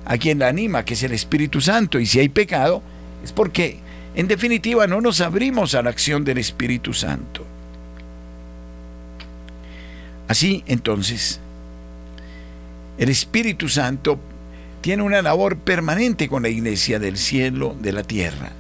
a 0.06 0.18
quien 0.18 0.40
la 0.40 0.48
anima, 0.48 0.84
que 0.84 0.96
es 0.96 1.04
el 1.04 1.12
Espíritu 1.12 1.62
Santo, 1.62 2.00
y 2.00 2.08
si 2.08 2.20
hay 2.20 2.30
pecado, 2.30 2.82
es 3.24 3.32
porque 3.32 3.78
en 4.16 4.28
definitiva 4.28 4.88
no 4.88 5.00
nos 5.00 5.22
abrimos 5.22 5.76
a 5.76 5.84
la 5.84 5.92
acción 5.92 6.24
del 6.24 6.40
Espíritu 6.40 6.94
Santo. 6.94 7.46
Así 10.28 10.64
entonces, 10.66 11.40
el 13.02 13.10
Espíritu 13.10 13.68
Santo 13.68 14.20
tiene 14.82 15.02
una 15.02 15.24
labor 15.24 15.58
permanente 15.58 16.30
con 16.30 16.44
la 16.44 16.50
iglesia 16.50 17.00
del 17.00 17.18
cielo, 17.18 17.76
de 17.82 17.94
la 17.94 18.04
tierra. 18.04 18.52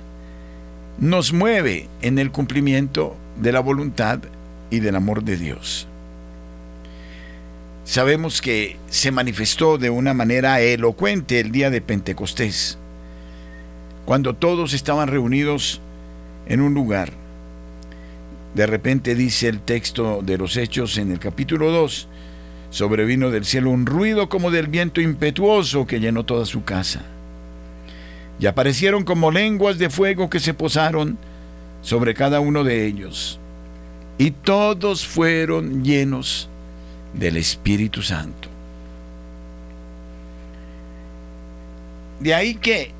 Nos 0.97 1.31
mueve 1.31 1.87
en 2.01 2.17
el 2.17 2.31
cumplimiento 2.31 3.15
de 3.39 3.51
la 3.51 3.59
voluntad 3.59 4.19
y 4.71 4.79
del 4.79 4.95
amor 4.95 5.23
de 5.23 5.37
Dios. 5.37 5.87
Sabemos 7.83 8.41
que 8.41 8.77
se 8.89 9.11
manifestó 9.11 9.77
de 9.77 9.91
una 9.91 10.15
manera 10.15 10.59
elocuente 10.59 11.39
el 11.39 11.51
día 11.51 11.69
de 11.69 11.81
Pentecostés, 11.81 12.79
cuando 14.05 14.33
todos 14.33 14.73
estaban 14.73 15.07
reunidos 15.07 15.81
en 16.47 16.61
un 16.61 16.73
lugar. 16.73 17.13
De 18.55 18.65
repente 18.65 19.13
dice 19.13 19.49
el 19.49 19.61
texto 19.61 20.23
de 20.23 20.39
los 20.39 20.57
Hechos 20.57 20.97
en 20.97 21.11
el 21.11 21.19
capítulo 21.19 21.69
2, 21.69 22.07
sobrevino 22.71 23.29
del 23.29 23.45
cielo 23.45 23.69
un 23.69 23.85
ruido 23.85 24.29
como 24.29 24.49
del 24.49 24.67
viento 24.67 25.01
impetuoso 25.01 25.85
que 25.85 25.99
llenó 25.99 26.23
toda 26.23 26.45
su 26.45 26.63
casa. 26.63 27.03
Y 28.39 28.47
aparecieron 28.47 29.03
como 29.03 29.29
lenguas 29.29 29.77
de 29.77 29.91
fuego 29.91 30.29
que 30.29 30.39
se 30.39 30.55
posaron 30.55 31.19
sobre 31.83 32.15
cada 32.15 32.39
uno 32.39 32.63
de 32.63 32.87
ellos. 32.87 33.39
Y 34.17 34.31
todos 34.31 35.05
fueron 35.05 35.83
llenos 35.83 36.49
del 37.13 37.37
Espíritu 37.37 38.01
Santo. 38.01 38.49
De 42.19 42.33
ahí 42.33 42.55
que 42.55 42.91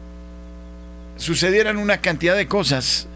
sucedieran 1.16 1.78
una 1.78 1.98
cantidad 1.98 2.36
de 2.36 2.48
cosas 2.48 3.08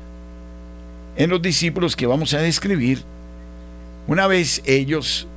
en 1.16 1.30
los 1.30 1.42
discípulos 1.42 1.96
que 1.96 2.06
vamos 2.06 2.34
a 2.34 2.40
describir 2.40 3.04
una 4.08 4.28
vez 4.28 4.62
ellos 4.66 5.28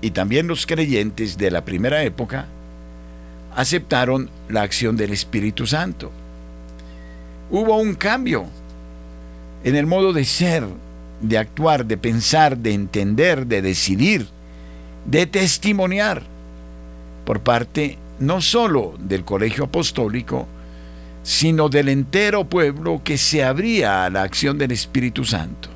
y 0.00 0.10
también 0.10 0.46
los 0.46 0.66
creyentes 0.66 1.38
de 1.38 1.50
la 1.50 1.64
primera 1.64 2.02
época 2.04 2.46
aceptaron 3.56 4.30
la 4.48 4.62
acción 4.62 4.96
del 4.96 5.10
Espíritu 5.12 5.66
Santo. 5.66 6.12
Hubo 7.50 7.76
un 7.76 7.94
cambio 7.94 8.46
en 9.64 9.74
el 9.74 9.86
modo 9.86 10.12
de 10.12 10.24
ser, 10.24 10.64
de 11.20 11.38
actuar, 11.38 11.84
de 11.86 11.96
pensar, 11.96 12.56
de 12.56 12.72
entender, 12.72 13.46
de 13.46 13.62
decidir, 13.62 14.28
de 15.04 15.26
testimoniar 15.26 16.22
por 17.24 17.40
parte 17.40 17.98
no 18.20 18.40
sólo 18.40 18.94
del 18.98 19.24
colegio 19.24 19.64
apostólico, 19.64 20.46
sino 21.22 21.68
del 21.68 21.88
entero 21.88 22.44
pueblo 22.44 23.02
que 23.02 23.18
se 23.18 23.42
abría 23.44 24.04
a 24.04 24.10
la 24.10 24.22
acción 24.22 24.58
del 24.58 24.72
Espíritu 24.72 25.24
Santo. 25.24 25.68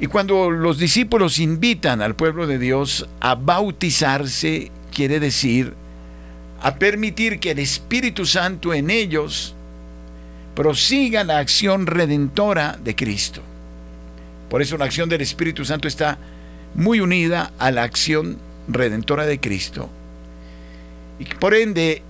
Y 0.00 0.06
cuando 0.06 0.50
los 0.50 0.78
discípulos 0.78 1.38
invitan 1.38 2.02
al 2.02 2.16
pueblo 2.16 2.46
de 2.46 2.58
Dios 2.58 3.08
a 3.20 3.34
bautizarse, 3.34 4.70
quiere 4.92 5.20
decir 5.20 5.74
a 6.60 6.76
permitir 6.76 7.40
que 7.40 7.50
el 7.50 7.58
Espíritu 7.58 8.24
Santo 8.24 8.72
en 8.72 8.88
ellos 8.88 9.54
prosiga 10.54 11.24
la 11.24 11.38
acción 11.38 11.86
redentora 11.86 12.78
de 12.82 12.94
Cristo. 12.94 13.42
Por 14.48 14.62
eso 14.62 14.76
la 14.76 14.84
acción 14.84 15.08
del 15.08 15.22
Espíritu 15.22 15.64
Santo 15.64 15.88
está 15.88 16.18
muy 16.74 17.00
unida 17.00 17.52
a 17.58 17.70
la 17.70 17.82
acción 17.82 18.38
redentora 18.68 19.26
de 19.26 19.40
Cristo. 19.40 19.90
Y 21.18 21.24
por 21.24 21.54
ende, 21.54 22.02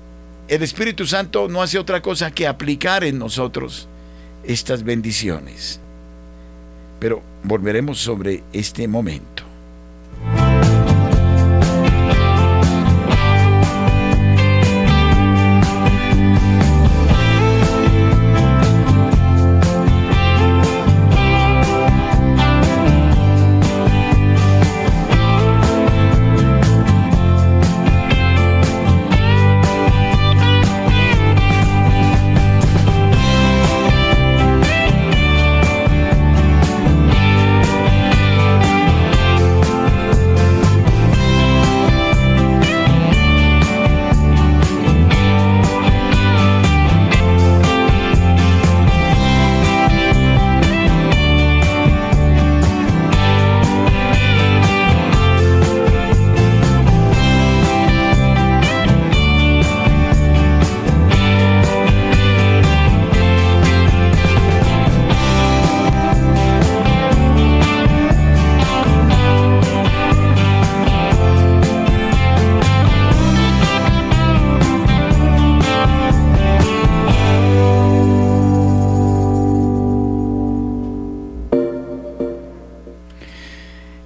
el 0.49 0.63
Espíritu 0.63 1.07
Santo 1.07 1.49
no 1.49 1.63
hace 1.63 1.79
otra 1.79 2.03
cosa 2.03 2.31
que 2.31 2.47
aplicar 2.47 3.05
en 3.05 3.19
nosotros 3.19 3.89
estas 4.45 4.83
bendiciones. 4.83 5.81
Pero 6.99 7.23
volveremos 7.45 7.99
sobre 7.99 8.43
este 8.53 8.87
momento. 8.89 9.42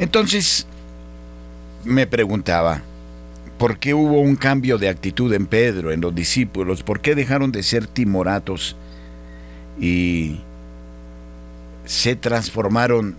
Entonces 0.06 0.68
me 1.82 2.06
preguntaba, 2.06 2.80
¿por 3.58 3.80
qué 3.80 3.92
hubo 3.92 4.20
un 4.20 4.36
cambio 4.36 4.78
de 4.78 4.88
actitud 4.88 5.34
en 5.34 5.46
Pedro, 5.46 5.90
en 5.90 6.00
los 6.00 6.14
discípulos? 6.14 6.84
¿Por 6.84 7.00
qué 7.00 7.16
dejaron 7.16 7.50
de 7.50 7.64
ser 7.64 7.88
timoratos 7.88 8.76
y 9.80 10.38
se 11.86 12.14
transformaron 12.14 13.16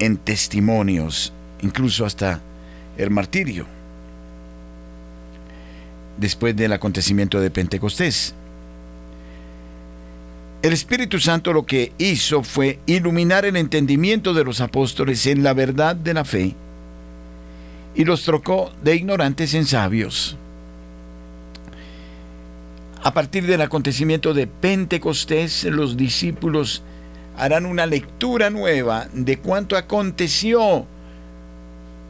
en 0.00 0.16
testimonios, 0.16 1.32
incluso 1.62 2.04
hasta 2.04 2.40
el 2.98 3.10
martirio, 3.12 3.64
después 6.16 6.56
del 6.56 6.72
acontecimiento 6.72 7.38
de 7.38 7.52
Pentecostés? 7.52 8.34
El 10.66 10.72
Espíritu 10.72 11.20
Santo 11.20 11.52
lo 11.52 11.64
que 11.64 11.92
hizo 11.96 12.42
fue 12.42 12.80
iluminar 12.86 13.44
el 13.44 13.54
entendimiento 13.54 14.34
de 14.34 14.42
los 14.42 14.60
apóstoles 14.60 15.24
en 15.28 15.44
la 15.44 15.54
verdad 15.54 15.94
de 15.94 16.12
la 16.12 16.24
fe 16.24 16.56
y 17.94 18.04
los 18.04 18.24
trocó 18.24 18.72
de 18.82 18.96
ignorantes 18.96 19.54
en 19.54 19.64
sabios. 19.64 20.36
A 23.00 23.14
partir 23.14 23.46
del 23.46 23.60
acontecimiento 23.60 24.34
de 24.34 24.48
Pentecostés, 24.48 25.62
los 25.62 25.96
discípulos 25.96 26.82
harán 27.38 27.64
una 27.64 27.86
lectura 27.86 28.50
nueva 28.50 29.06
de 29.12 29.38
cuánto 29.38 29.76
aconteció 29.76 30.84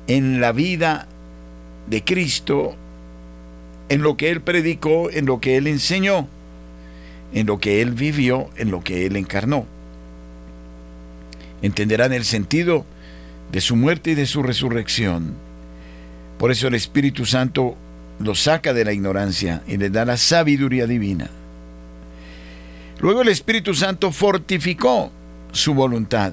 en 0.06 0.40
la 0.40 0.52
vida 0.52 1.06
de 1.90 2.02
Cristo, 2.02 2.74
en 3.90 4.00
lo 4.00 4.16
que 4.16 4.30
Él 4.30 4.40
predicó, 4.40 5.10
en 5.10 5.26
lo 5.26 5.40
que 5.42 5.58
Él 5.58 5.66
enseñó, 5.66 6.26
en 7.32 7.46
lo 7.46 7.58
que 7.58 7.82
Él 7.82 7.92
vivió, 7.92 8.50
en 8.56 8.70
lo 8.70 8.82
que 8.82 9.06
Él 9.06 9.16
encarnó. 9.16 9.66
Entenderán 11.62 12.12
el 12.12 12.24
sentido 12.24 12.84
de 13.52 13.60
su 13.60 13.76
muerte 13.76 14.12
y 14.12 14.14
de 14.14 14.26
su 14.26 14.42
resurrección 14.42 15.46
por 16.38 16.50
eso 16.50 16.68
el 16.68 16.74
Espíritu 16.74 17.24
Santo 17.24 17.76
los 18.18 18.42
saca 18.42 18.74
de 18.74 18.84
la 18.84 18.92
ignorancia 18.92 19.62
y 19.66 19.76
les 19.76 19.92
da 19.92 20.04
la 20.04 20.16
sabiduría 20.16 20.86
divina. 20.86 21.30
Luego 23.00 23.22
el 23.22 23.28
Espíritu 23.28 23.74
Santo 23.74 24.12
fortificó 24.12 25.10
su 25.52 25.74
voluntad 25.74 26.32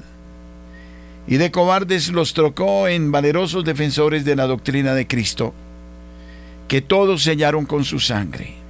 y 1.28 1.38
de 1.38 1.52
cobardes 1.52 2.10
los 2.10 2.34
trocó 2.34 2.88
en 2.88 3.12
valerosos 3.12 3.64
defensores 3.64 4.26
de 4.26 4.36
la 4.36 4.46
doctrina 4.46 4.94
de 4.94 5.08
Cristo, 5.08 5.54
que 6.68 6.82
todos 6.82 7.24
sellaron 7.24 7.66
con 7.66 7.86
su 7.86 8.00
sangre. 8.00 8.63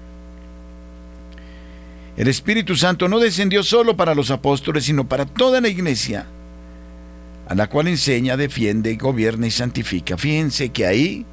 El 2.16 2.28
Espíritu 2.28 2.76
Santo 2.76 3.08
no 3.08 3.20
descendió 3.20 3.64
solo 3.64 3.98
para 3.98 4.14
los 4.14 4.30
apóstoles, 4.30 4.86
sino 4.86 5.08
para 5.08 5.26
toda 5.26 5.60
la 5.62 5.68
iglesia 5.68 6.28
a 7.48 7.56
la 7.56 7.68
cual 7.68 7.88
enseña, 7.88 8.38
defiende, 8.38 8.96
gobierna 8.96 9.48
y 9.48 9.52
santifica. 9.52 10.18
Fíjense 10.18 10.70
que 10.70 10.86
ahí 10.86 11.26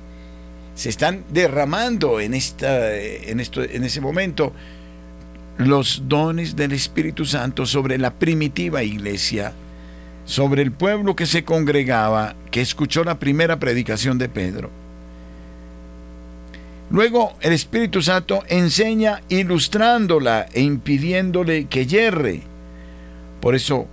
se 0.74 0.88
están 0.88 1.24
derramando 1.30 2.20
en, 2.20 2.34
esta, 2.34 2.96
en, 2.96 3.40
esto, 3.40 3.62
en 3.62 3.84
ese 3.84 4.00
momento 4.00 4.52
los 5.58 6.04
dones 6.06 6.56
del 6.56 6.72
Espíritu 6.72 7.24
Santo 7.24 7.66
sobre 7.66 7.98
la 7.98 8.14
primitiva 8.14 8.82
iglesia, 8.82 9.52
sobre 10.24 10.62
el 10.62 10.72
pueblo 10.72 11.14
que 11.14 11.26
se 11.26 11.44
congregaba, 11.44 12.34
que 12.50 12.60
escuchó 12.60 13.04
la 13.04 13.18
primera 13.18 13.58
predicación 13.58 14.18
de 14.18 14.28
Pedro. 14.28 14.79
Luego 16.90 17.34
el 17.40 17.52
Espíritu 17.52 18.02
Santo 18.02 18.42
enseña 18.48 19.22
ilustrándola 19.28 20.46
e 20.52 20.60
impidiéndole 20.60 21.66
que 21.66 21.86
yerre. 21.86 22.42
Por 23.40 23.54
eso 23.54 23.86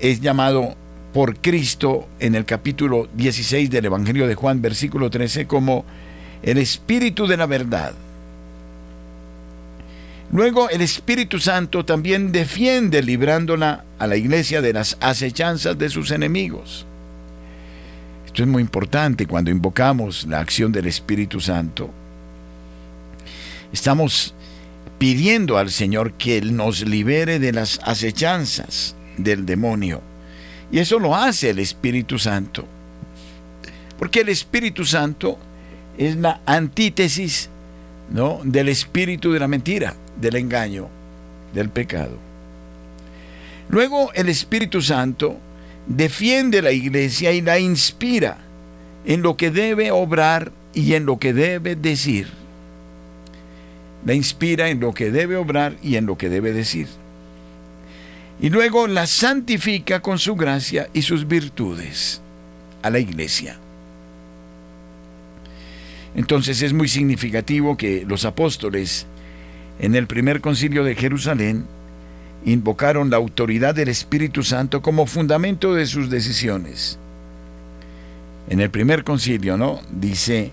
es 0.00 0.20
llamado 0.20 0.74
por 1.14 1.38
Cristo 1.38 2.06
en 2.20 2.34
el 2.34 2.44
capítulo 2.44 3.08
16 3.14 3.70
del 3.70 3.86
Evangelio 3.86 4.26
de 4.26 4.34
Juan, 4.34 4.60
versículo 4.60 5.08
13, 5.08 5.46
como 5.46 5.86
el 6.42 6.58
Espíritu 6.58 7.26
de 7.26 7.38
la 7.38 7.46
verdad. 7.46 7.94
Luego 10.30 10.68
el 10.68 10.82
Espíritu 10.82 11.38
Santo 11.38 11.86
también 11.86 12.32
defiende 12.32 13.02
librándola 13.02 13.84
a 13.98 14.06
la 14.06 14.16
iglesia 14.16 14.60
de 14.60 14.74
las 14.74 14.98
acechanzas 15.00 15.78
de 15.78 15.88
sus 15.88 16.10
enemigos. 16.10 16.86
Esto 18.34 18.42
es 18.42 18.48
muy 18.48 18.62
importante 18.62 19.28
cuando 19.28 19.52
invocamos 19.52 20.26
la 20.26 20.40
acción 20.40 20.72
del 20.72 20.86
Espíritu 20.86 21.38
Santo. 21.40 21.88
Estamos 23.72 24.34
pidiendo 24.98 25.56
al 25.56 25.70
Señor 25.70 26.14
que 26.14 26.38
Él 26.38 26.56
nos 26.56 26.84
libere 26.84 27.38
de 27.38 27.52
las 27.52 27.78
acechanzas 27.84 28.96
del 29.18 29.46
demonio 29.46 30.02
y 30.72 30.80
eso 30.80 30.98
lo 30.98 31.14
hace 31.14 31.50
el 31.50 31.60
Espíritu 31.60 32.18
Santo. 32.18 32.66
Porque 34.00 34.22
el 34.22 34.30
Espíritu 34.30 34.84
Santo 34.84 35.38
es 35.96 36.16
la 36.16 36.40
antítesis 36.44 37.50
¿no? 38.10 38.40
del 38.42 38.68
espíritu 38.68 39.30
de 39.30 39.38
la 39.38 39.46
mentira, 39.46 39.94
del 40.20 40.34
engaño, 40.34 40.88
del 41.54 41.68
pecado. 41.68 42.18
Luego 43.68 44.12
el 44.12 44.28
Espíritu 44.28 44.82
Santo 44.82 45.38
defiende 45.86 46.62
la 46.62 46.72
iglesia 46.72 47.32
y 47.32 47.40
la 47.40 47.58
inspira 47.58 48.38
en 49.04 49.22
lo 49.22 49.36
que 49.36 49.50
debe 49.50 49.90
obrar 49.90 50.52
y 50.72 50.94
en 50.94 51.06
lo 51.06 51.18
que 51.18 51.32
debe 51.32 51.76
decir. 51.76 52.28
La 54.04 54.14
inspira 54.14 54.68
en 54.68 54.80
lo 54.80 54.92
que 54.92 55.10
debe 55.10 55.36
obrar 55.36 55.76
y 55.82 55.96
en 55.96 56.06
lo 56.06 56.18
que 56.18 56.28
debe 56.28 56.52
decir 56.52 56.88
y 58.40 58.50
luego 58.50 58.86
la 58.86 59.06
santifica 59.06 60.00
con 60.00 60.18
su 60.18 60.34
gracia 60.34 60.88
y 60.92 61.02
sus 61.02 61.26
virtudes 61.26 62.20
a 62.82 62.90
la 62.90 62.98
iglesia. 62.98 63.58
Entonces 66.14 66.62
es 66.62 66.72
muy 66.72 66.88
significativo 66.88 67.76
que 67.76 68.04
los 68.06 68.24
apóstoles 68.24 69.06
en 69.78 69.94
el 69.94 70.06
primer 70.06 70.40
concilio 70.40 70.84
de 70.84 70.94
Jerusalén 70.94 71.66
invocaron 72.44 73.10
la 73.10 73.16
autoridad 73.16 73.74
del 73.74 73.88
Espíritu 73.88 74.42
Santo 74.42 74.82
como 74.82 75.06
fundamento 75.06 75.74
de 75.74 75.86
sus 75.86 76.10
decisiones. 76.10 76.98
En 78.48 78.60
el 78.60 78.70
primer 78.70 79.04
concilio, 79.04 79.56
¿no? 79.56 79.80
Dice 79.90 80.52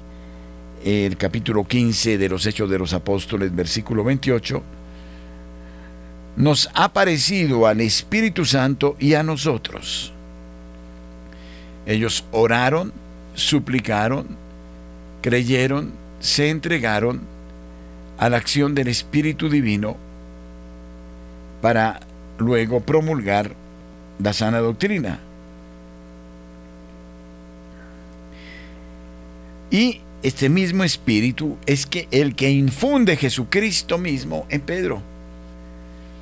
el 0.85 1.17
capítulo 1.17 1.67
15 1.67 2.17
de 2.17 2.29
los 2.29 2.45
Hechos 2.45 2.69
de 2.69 2.79
los 2.79 2.93
Apóstoles, 2.93 3.53
versículo 3.53 4.03
28, 4.03 4.63
nos 6.37 6.69
ha 6.73 6.93
parecido 6.93 7.67
al 7.67 7.81
Espíritu 7.81 8.45
Santo 8.45 8.95
y 8.97 9.13
a 9.15 9.23
nosotros. 9.23 10.13
Ellos 11.85 12.23
oraron, 12.31 12.93
suplicaron, 13.35 14.27
creyeron, 15.21 15.91
se 16.19 16.49
entregaron 16.49 17.21
a 18.17 18.29
la 18.29 18.37
acción 18.37 18.75
del 18.75 18.87
Espíritu 18.87 19.49
Divino 19.49 19.97
para 21.61 21.99
luego 22.37 22.79
promulgar 22.81 23.53
la 24.19 24.33
sana 24.33 24.59
doctrina. 24.59 25.19
Y 29.69 30.01
este 30.23 30.49
mismo 30.49 30.83
Espíritu 30.83 31.57
es 31.65 31.85
que 31.85 32.07
el 32.11 32.35
que 32.35 32.51
infunde 32.51 33.15
Jesucristo 33.15 33.97
mismo 33.97 34.45
en 34.49 34.61
Pedro 34.61 35.01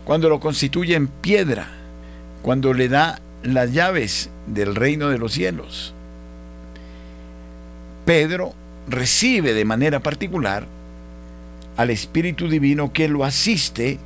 cuando 0.06 0.30
lo 0.30 0.39
constituye 0.39 0.95
en 0.95 1.08
piedra, 1.08 1.67
cuando 2.41 2.73
le 2.73 2.88
da 2.89 3.19
las 3.43 3.73
llaves 3.73 4.30
del 4.47 4.75
reino 4.75 5.10
de 5.10 5.17
los 5.17 5.34
cielos. 5.34 5.93
Pedro 8.06 8.54
recibe 8.88 9.54
de 9.54 9.65
manera 9.65 9.99
particular 9.99 10.65
al 11.78 11.91
Espíritu 11.91 12.49
Divino 12.49 12.91
que 12.91 13.08
lo 13.08 13.23
asiste 13.23 13.99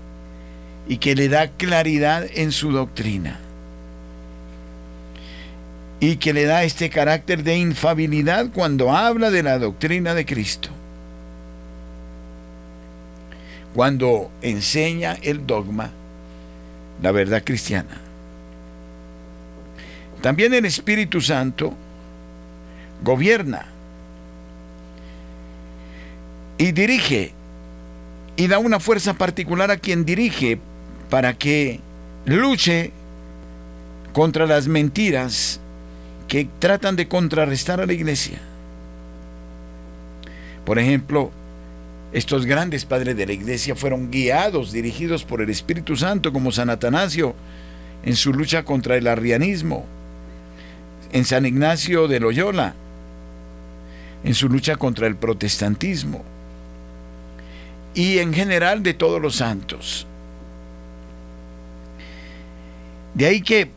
y 0.88 0.98
que 0.98 1.16
le 1.16 1.30
da 1.30 1.50
claridad 1.50 2.26
en 2.34 2.52
su 2.52 2.72
doctrina 2.72 3.40
y 6.00 6.18
que 6.18 6.34
le 6.34 6.46
da 6.46 6.64
este 6.64 6.90
carácter 6.90 7.44
de 7.44 7.58
infabilidad 7.58 8.48
cuando 8.54 8.92
habla 8.92 9.32
de 9.32 9.44
la 9.44 9.58
doctrina 9.58 10.14
de 10.14 10.26
Cristo 10.26 10.70
cuando 13.74 14.32
enseña 14.42 15.18
el 15.22 15.48
dogma, 15.48 15.90
la 17.02 17.12
verdad 17.12 17.44
cristiana. 17.44 18.00
También 20.22 20.54
el 20.54 20.66
Espíritu 20.66 21.20
Santo 21.22 21.74
gobierna 23.04 23.66
y 26.58 26.72
dirige 26.72 27.34
y 28.38 28.48
da 28.48 28.60
una 28.60 28.80
fuerza 28.80 29.16
particular 29.16 29.70
a 29.70 29.78
quien 29.78 30.06
dirige 30.06 30.60
para 31.14 31.38
que 31.38 31.80
luche 32.26 32.92
contra 34.14 34.48
las 34.48 34.68
mentiras 34.68 35.60
que 36.28 36.48
tratan 36.58 36.96
de 36.96 37.08
contrarrestar 37.08 37.80
a 37.80 37.86
la 37.86 37.94
iglesia. 37.94 38.40
Por 40.66 40.80
ejemplo, 40.80 41.30
estos 42.14 42.48
grandes 42.48 42.86
padres 42.86 43.16
de 43.16 43.28
la 43.28 43.34
iglesia 43.34 43.76
fueron 43.76 44.10
guiados, 44.10 44.72
dirigidos 44.72 45.24
por 45.24 45.40
el 45.40 45.52
Espíritu 45.52 45.96
Santo, 45.96 46.34
como 46.34 46.52
San 46.52 46.72
Atanasio 46.72 47.36
en 48.02 48.16
su 48.16 48.34
lucha 48.34 48.66
contra 48.66 48.98
el 48.98 49.06
arrianismo, 49.06 49.86
en 51.12 51.26
San 51.26 51.46
Ignacio 51.46 52.08
de 52.08 52.22
Loyola, 52.22 52.74
en 54.24 54.34
su 54.34 54.50
lucha 54.50 54.78
contra 54.78 55.06
el 55.06 55.16
protestantismo, 55.16 56.24
y 57.94 58.18
en 58.18 58.34
general 58.34 58.82
de 58.82 58.96
todos 58.96 59.22
los 59.22 59.36
santos. 59.36 60.08
De 63.14 63.26
ahí 63.26 63.42
que 63.42 63.70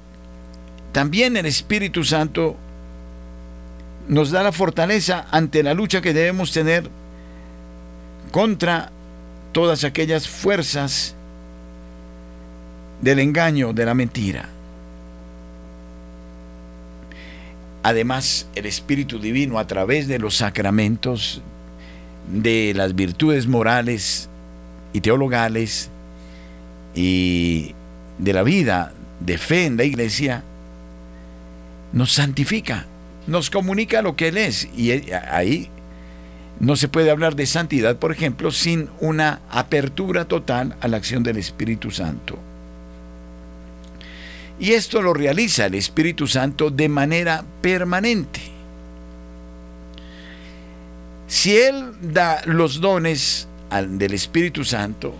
también 0.92 1.36
el 1.36 1.46
Espíritu 1.46 2.04
Santo 2.04 2.56
nos 4.08 4.30
da 4.30 4.42
la 4.42 4.52
fortaleza 4.52 5.26
ante 5.30 5.62
la 5.62 5.74
lucha 5.74 6.00
que 6.00 6.14
debemos 6.14 6.52
tener 6.52 6.88
contra 8.30 8.90
todas 9.52 9.84
aquellas 9.84 10.28
fuerzas 10.28 11.14
del 13.00 13.18
engaño, 13.18 13.72
de 13.72 13.84
la 13.84 13.94
mentira. 13.94 14.48
además 17.86 18.48
el 18.56 18.66
Espíritu 18.66 19.20
Divino 19.20 19.60
a 19.60 19.66
través 19.68 20.08
de 20.08 20.18
los 20.18 20.38
sacramentos, 20.38 21.40
de 22.28 22.72
las 22.74 22.96
virtudes 22.96 23.46
morales 23.46 24.28
y 24.92 25.02
teologales 25.02 25.88
y 26.96 27.76
de 28.18 28.32
la 28.32 28.42
vida 28.42 28.92
de 29.20 29.38
fe 29.38 29.66
en 29.66 29.76
la 29.76 29.84
iglesia, 29.84 30.42
nos 31.92 32.12
santifica, 32.12 32.86
nos 33.26 33.50
comunica 33.50 34.02
lo 34.02 34.16
que 34.16 34.28
Él 34.28 34.36
es. 34.36 34.68
Y 34.76 34.90
ahí 35.12 35.68
no 36.60 36.76
se 36.76 36.88
puede 36.88 37.10
hablar 37.10 37.36
de 37.36 37.46
santidad, 37.46 37.96
por 37.96 38.12
ejemplo, 38.12 38.50
sin 38.50 38.88
una 39.00 39.40
apertura 39.50 40.26
total 40.26 40.76
a 40.80 40.88
la 40.88 40.96
acción 40.96 41.22
del 41.22 41.36
Espíritu 41.36 41.90
Santo. 41.90 42.38
Y 44.58 44.72
esto 44.72 45.02
lo 45.02 45.12
realiza 45.12 45.66
el 45.66 45.74
Espíritu 45.74 46.26
Santo 46.26 46.70
de 46.70 46.88
manera 46.88 47.44
permanente. 47.60 48.40
Si 51.26 51.56
Él 51.56 51.92
da 52.00 52.40
los 52.46 52.80
dones 52.80 53.48
del 53.70 54.14
Espíritu 54.14 54.64
Santo, 54.64 55.14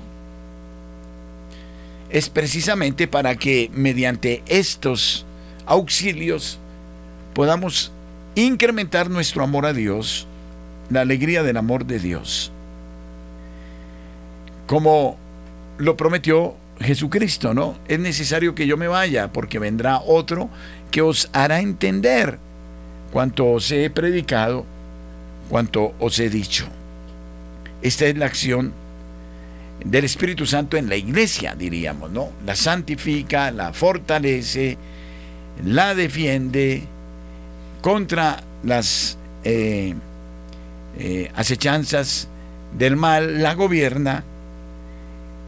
es 2.11 2.29
precisamente 2.29 3.09
para 3.09 3.37
que 3.37 3.71
mediante 3.75 4.43
estos 4.47 5.27
auxilios 5.67 6.59
podamos 7.35 7.93
incrementar 8.35 9.11
nuestro 9.11 9.43
amor 9.43 9.67
a 9.67 9.73
Dios, 9.73 10.27
la 10.91 11.01
alegría 11.01 11.43
del 11.43 11.57
amor 11.57 11.87
de 11.87 11.99
Dios. 11.99 12.53
Como 14.67 15.17
lo 15.79 15.97
prometió 15.97 16.55
Jesucristo, 16.81 17.55
¿no? 17.55 17.77
Es 17.89 17.99
necesario 17.99 18.55
que 18.55 18.67
yo 18.67 18.77
me 18.77 18.89
vaya 18.89 19.33
porque 19.33 19.59
vendrá 19.59 20.01
otro 20.01 20.51
que 20.91 21.03
os 21.03 21.29
hará 21.33 21.61
entender 21.61 22.39
cuanto 23.13 23.47
os 23.47 23.71
he 23.71 23.89
predicado, 23.91 24.65
cuanto 25.49 25.95
os 25.99 26.19
he 26.19 26.29
dicho. 26.29 26.67
Esta 27.83 28.07
es 28.07 28.17
la 28.17 28.27
acción 28.27 28.73
del 29.85 30.05
Espíritu 30.05 30.47
Santo 30.47 30.77
en 30.77 30.89
la 30.89 30.97
iglesia, 30.97 31.55
diríamos, 31.55 32.11
¿no? 32.11 32.31
La 32.45 32.57
santifica, 32.57 33.51
la 33.51 33.73
fortalece, 33.73 34.77
la 35.65 35.95
defiende 35.95 36.83
contra 37.81 38.43
las 38.63 39.19
eh, 39.45 39.95
eh, 40.99 41.31
acechanzas 41.35 42.29
del 42.77 42.97
mal, 42.97 43.43
la 43.43 43.55
gobierna, 43.55 44.25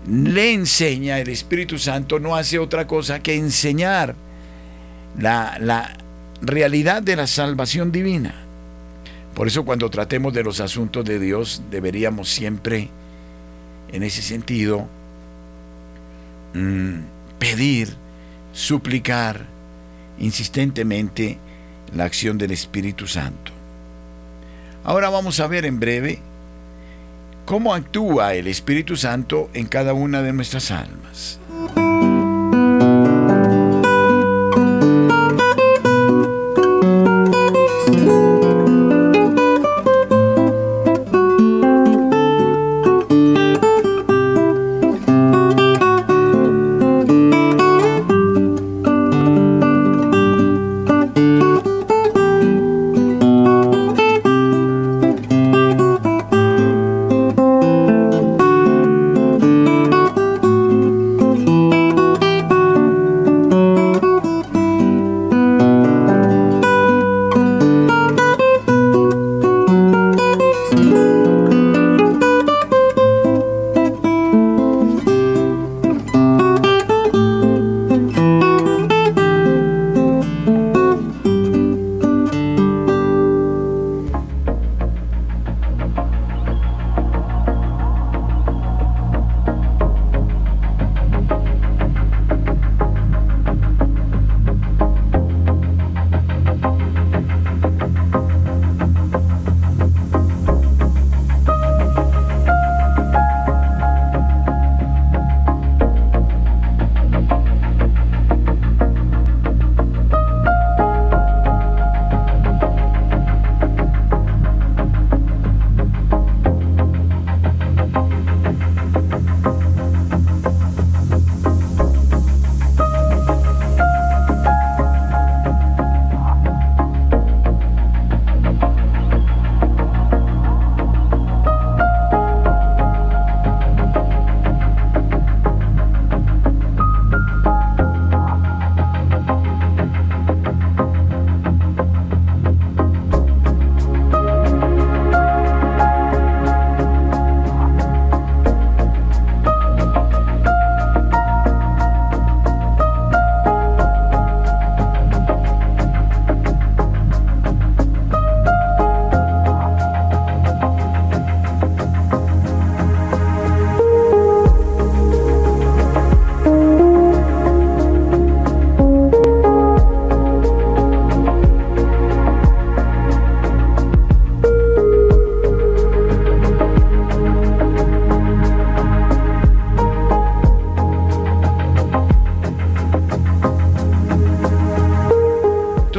le 0.07 0.53
enseña, 0.53 1.19
el 1.19 1.29
Espíritu 1.29 1.79
Santo 1.79 2.19
no 2.19 2.37
hace 2.37 2.59
otra 2.59 2.87
cosa 2.87 3.21
que 3.21 3.35
enseñar 3.35 4.15
la, 5.19 5.59
la 5.61 5.97
realidad 6.41 7.03
de 7.03 7.17
la 7.17 7.27
salvación 7.27 7.93
divina. 7.93 8.35
Por 9.35 9.47
eso 9.49 9.65
cuando 9.65 9.91
tratemos 9.91 10.33
de 10.33 10.45
los 10.45 10.61
asuntos 10.61 11.05
de 11.05 11.19
Dios 11.19 11.63
deberíamos 11.71 12.29
siempre 12.29 12.89
en 13.93 14.03
ese 14.03 14.23
sentido, 14.23 14.87
mm, 16.55 16.99
pedir, 17.39 17.95
suplicar 18.53 19.47
insistentemente 20.19 21.39
la 21.95 22.05
acción 22.05 22.39
del 22.39 22.51
Espíritu 22.51 23.07
Santo. 23.07 23.53
Ahora 24.85 25.11
vamos 25.11 25.41
a 25.41 25.47
ver 25.47 25.65
en 25.65 25.81
breve 25.81 26.19
cómo 27.45 27.75
actúa 27.75 28.35
el 28.35 28.47
Espíritu 28.47 28.97
Santo 28.97 29.51
en 29.55 29.67
cada 29.67 29.95
una 29.95 30.23
de 30.23 30.33
nuestras 30.33 30.71
almas. 30.71 31.39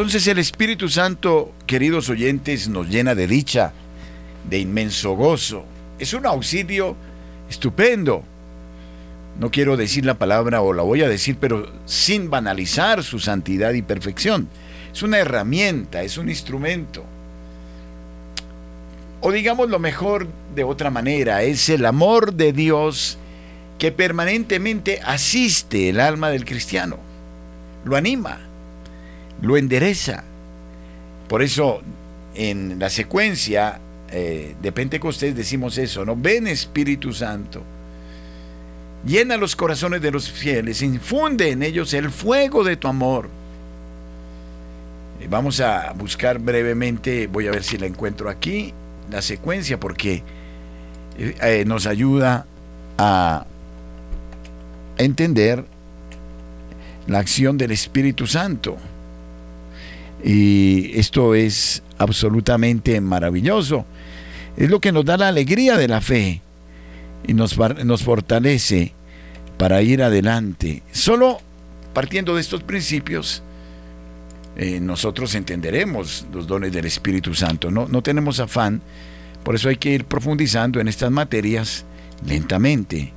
Entonces 0.09 0.27
el 0.27 0.39
Espíritu 0.39 0.89
Santo, 0.89 1.53
queridos 1.67 2.09
oyentes, 2.09 2.67
nos 2.67 2.89
llena 2.89 3.13
de 3.13 3.27
dicha, 3.27 3.73
de 4.49 4.57
inmenso 4.57 5.11
gozo. 5.11 5.65
Es 5.99 6.15
un 6.15 6.25
auxilio 6.25 6.95
estupendo. 7.47 8.23
No 9.39 9.51
quiero 9.51 9.77
decir 9.77 10.07
la 10.07 10.17
palabra 10.17 10.63
o 10.63 10.73
la 10.73 10.81
voy 10.81 11.03
a 11.03 11.07
decir, 11.07 11.37
pero 11.39 11.71
sin 11.85 12.31
banalizar 12.31 13.03
su 13.03 13.19
santidad 13.19 13.73
y 13.73 13.83
perfección. 13.83 14.49
Es 14.91 15.03
una 15.03 15.19
herramienta, 15.19 16.01
es 16.01 16.17
un 16.17 16.27
instrumento. 16.27 17.03
O 19.21 19.31
digamos 19.31 19.69
lo 19.69 19.77
mejor 19.77 20.25
de 20.55 20.63
otra 20.63 20.89
manera, 20.89 21.43
es 21.43 21.69
el 21.69 21.85
amor 21.85 22.33
de 22.33 22.51
Dios 22.51 23.19
que 23.77 23.91
permanentemente 23.91 25.01
asiste 25.05 25.89
el 25.89 25.99
alma 25.99 26.31
del 26.31 26.45
cristiano, 26.45 26.97
lo 27.85 27.95
anima, 27.95 28.48
lo 29.41 29.57
endereza, 29.57 30.23
Por 31.27 31.41
eso 31.41 31.81
en 32.35 32.79
la 32.79 32.89
secuencia 32.89 33.79
eh, 34.11 34.55
de 34.61 34.71
Pentecostés 34.71 35.35
decimos 35.35 35.77
eso, 35.77 36.03
¿no? 36.03 36.15
Ven 36.15 36.47
Espíritu 36.47 37.13
Santo, 37.13 37.61
llena 39.05 39.37
los 39.37 39.55
corazones 39.55 40.01
de 40.01 40.11
los 40.11 40.31
fieles, 40.31 40.81
infunde 40.81 41.51
en 41.51 41.61
ellos 41.61 41.93
el 41.93 42.09
fuego 42.09 42.63
de 42.63 42.77
tu 42.77 42.87
amor. 42.87 43.29
Vamos 45.29 45.59
a 45.59 45.91
buscar 45.93 46.39
brevemente, 46.39 47.27
voy 47.27 47.47
a 47.47 47.51
ver 47.51 47.63
si 47.63 47.77
la 47.77 47.85
encuentro 47.85 48.29
aquí, 48.29 48.73
la 49.11 49.21
secuencia, 49.21 49.79
porque 49.79 50.23
eh, 51.17 51.35
eh, 51.41 51.63
nos 51.67 51.85
ayuda 51.85 52.47
a 52.97 53.45
entender 54.97 55.65
la 57.05 57.19
acción 57.19 57.57
del 57.57 57.71
Espíritu 57.71 58.25
Santo. 58.25 58.77
Y 60.23 60.91
esto 60.99 61.35
es 61.35 61.83
absolutamente 61.97 62.99
maravilloso. 63.01 63.85
Es 64.57 64.69
lo 64.69 64.79
que 64.79 64.91
nos 64.91 65.05
da 65.05 65.17
la 65.17 65.29
alegría 65.29 65.77
de 65.77 65.87
la 65.87 66.01
fe 66.01 66.41
y 67.25 67.33
nos, 67.33 67.57
nos 67.57 68.03
fortalece 68.03 68.93
para 69.57 69.81
ir 69.81 70.03
adelante. 70.03 70.83
Solo 70.91 71.39
partiendo 71.93 72.35
de 72.35 72.41
estos 72.41 72.63
principios, 72.63 73.43
eh, 74.55 74.79
nosotros 74.79 75.35
entenderemos 75.35 76.25
los 76.33 76.47
dones 76.47 76.71
del 76.73 76.85
Espíritu 76.85 77.33
Santo. 77.33 77.71
No, 77.71 77.87
no 77.87 78.01
tenemos 78.01 78.39
afán, 78.39 78.81
por 79.43 79.55
eso 79.55 79.69
hay 79.69 79.77
que 79.77 79.91
ir 79.91 80.05
profundizando 80.05 80.79
en 80.79 80.87
estas 80.87 81.11
materias 81.11 81.85
lentamente, 82.25 83.13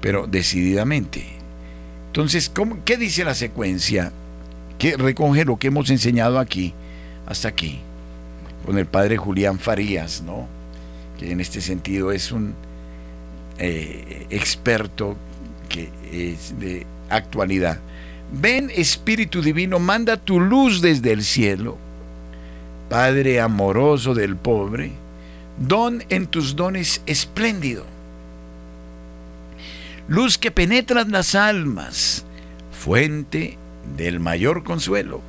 pero 0.00 0.26
decididamente. 0.26 1.26
Entonces, 2.06 2.50
¿qué 2.84 2.96
dice 2.96 3.24
la 3.24 3.34
secuencia? 3.34 4.12
Que 4.78 4.96
recoge 4.96 5.44
lo 5.44 5.58
que 5.58 5.68
hemos 5.68 5.90
enseñado 5.90 6.38
aquí, 6.38 6.74
hasta 7.26 7.48
aquí, 7.48 7.80
con 8.64 8.78
el 8.78 8.86
padre 8.86 9.16
Julián 9.16 9.58
Farías, 9.58 10.22
¿no? 10.22 10.46
que 11.18 11.32
en 11.32 11.40
este 11.40 11.60
sentido 11.60 12.12
es 12.12 12.32
un 12.32 12.54
eh, 13.58 14.26
experto 14.30 15.16
que 15.68 15.90
es 16.12 16.58
de 16.58 16.86
actualidad. 17.08 17.78
Ven 18.32 18.70
Espíritu 18.74 19.40
Divino, 19.40 19.78
manda 19.78 20.16
tu 20.16 20.40
luz 20.40 20.80
desde 20.82 21.12
el 21.12 21.22
cielo, 21.24 21.78
Padre 22.88 23.40
amoroso 23.40 24.14
del 24.14 24.36
pobre, 24.36 24.92
don 25.58 26.04
en 26.08 26.26
tus 26.26 26.54
dones 26.54 27.02
espléndido. 27.06 27.84
Luz 30.08 30.38
que 30.38 30.52
penetra 30.52 31.04
las 31.04 31.34
almas, 31.34 32.24
fuente 32.70 33.58
del 33.96 34.20
mayor 34.20 34.64
consuelo. 34.64 35.20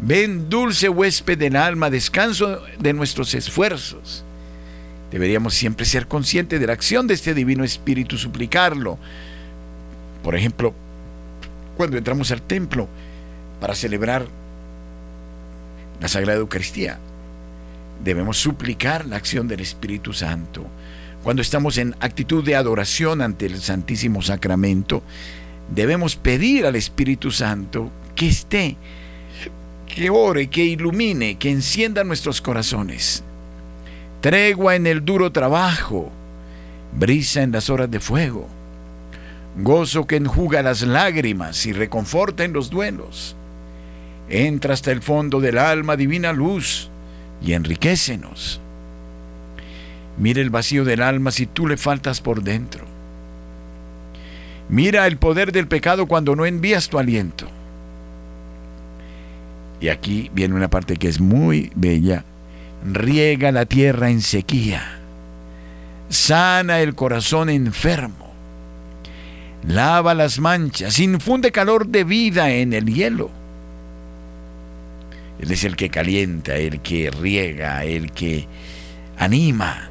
Ven, 0.00 0.50
dulce 0.50 0.88
huésped 0.88 1.38
del 1.38 1.56
alma, 1.56 1.90
descanso 1.90 2.62
de 2.78 2.92
nuestros 2.92 3.34
esfuerzos. 3.34 4.24
Deberíamos 5.10 5.54
siempre 5.54 5.86
ser 5.86 6.08
conscientes 6.08 6.60
de 6.60 6.66
la 6.66 6.72
acción 6.72 7.06
de 7.06 7.14
este 7.14 7.34
Divino 7.34 7.64
Espíritu, 7.64 8.18
suplicarlo. 8.18 8.98
Por 10.22 10.34
ejemplo, 10.34 10.74
cuando 11.76 11.96
entramos 11.96 12.30
al 12.30 12.42
templo 12.42 12.88
para 13.60 13.74
celebrar 13.74 14.26
la 16.00 16.08
Sagrada 16.08 16.40
Eucaristía, 16.40 16.98
debemos 18.02 18.38
suplicar 18.38 19.06
la 19.06 19.16
acción 19.16 19.46
del 19.46 19.60
Espíritu 19.60 20.12
Santo. 20.12 20.66
Cuando 21.22 21.40
estamos 21.40 21.78
en 21.78 21.94
actitud 22.00 22.44
de 22.44 22.56
adoración 22.56 23.22
ante 23.22 23.46
el 23.46 23.60
Santísimo 23.60 24.20
Sacramento, 24.20 25.02
debemos 25.70 26.16
pedir 26.16 26.66
al 26.66 26.76
Espíritu 26.76 27.30
Santo 27.30 27.90
que 28.14 28.28
esté 28.28 28.76
que 29.94 30.10
ore, 30.10 30.48
que 30.48 30.64
ilumine, 30.64 31.36
que 31.36 31.50
encienda 31.50 32.02
nuestros 32.02 32.40
corazones. 32.40 33.22
Tregua 34.20 34.74
en 34.74 34.86
el 34.86 35.04
duro 35.04 35.30
trabajo, 35.30 36.10
brisa 36.98 37.42
en 37.42 37.52
las 37.52 37.70
horas 37.70 37.90
de 37.90 38.00
fuego, 38.00 38.48
gozo 39.56 40.06
que 40.06 40.16
enjuga 40.16 40.62
las 40.62 40.82
lágrimas 40.82 41.64
y 41.66 41.72
reconforta 41.72 42.44
en 42.44 42.52
los 42.52 42.70
duelos. 42.70 43.36
Entra 44.28 44.74
hasta 44.74 44.90
el 44.90 45.02
fondo 45.02 45.40
del 45.40 45.58
alma 45.58 45.96
divina 45.96 46.32
luz 46.32 46.90
y 47.40 47.52
enriquecenos. 47.52 48.60
Mira 50.16 50.40
el 50.40 50.50
vacío 50.50 50.84
del 50.84 51.02
alma 51.02 51.30
si 51.30 51.46
tú 51.46 51.66
le 51.66 51.76
faltas 51.76 52.20
por 52.20 52.42
dentro. 52.42 52.93
Mira 54.68 55.06
el 55.06 55.18
poder 55.18 55.52
del 55.52 55.68
pecado 55.68 56.06
cuando 56.06 56.34
no 56.34 56.46
envías 56.46 56.88
tu 56.88 56.98
aliento. 56.98 57.46
Y 59.80 59.88
aquí 59.88 60.30
viene 60.32 60.54
una 60.54 60.68
parte 60.68 60.96
que 60.96 61.08
es 61.08 61.20
muy 61.20 61.70
bella. 61.74 62.24
Riega 62.84 63.52
la 63.52 63.66
tierra 63.66 64.10
en 64.10 64.22
sequía. 64.22 64.98
Sana 66.08 66.80
el 66.80 66.94
corazón 66.94 67.50
enfermo. 67.50 68.32
Lava 69.66 70.14
las 70.14 70.38
manchas. 70.38 70.98
Infunde 70.98 71.52
calor 71.52 71.88
de 71.88 72.04
vida 72.04 72.50
en 72.50 72.72
el 72.72 72.86
hielo. 72.86 73.30
Él 75.38 75.50
es 75.50 75.64
el 75.64 75.76
que 75.76 75.90
calienta, 75.90 76.56
el 76.56 76.80
que 76.80 77.10
riega, 77.10 77.84
el 77.84 78.12
que 78.12 78.46
anima. 79.18 79.90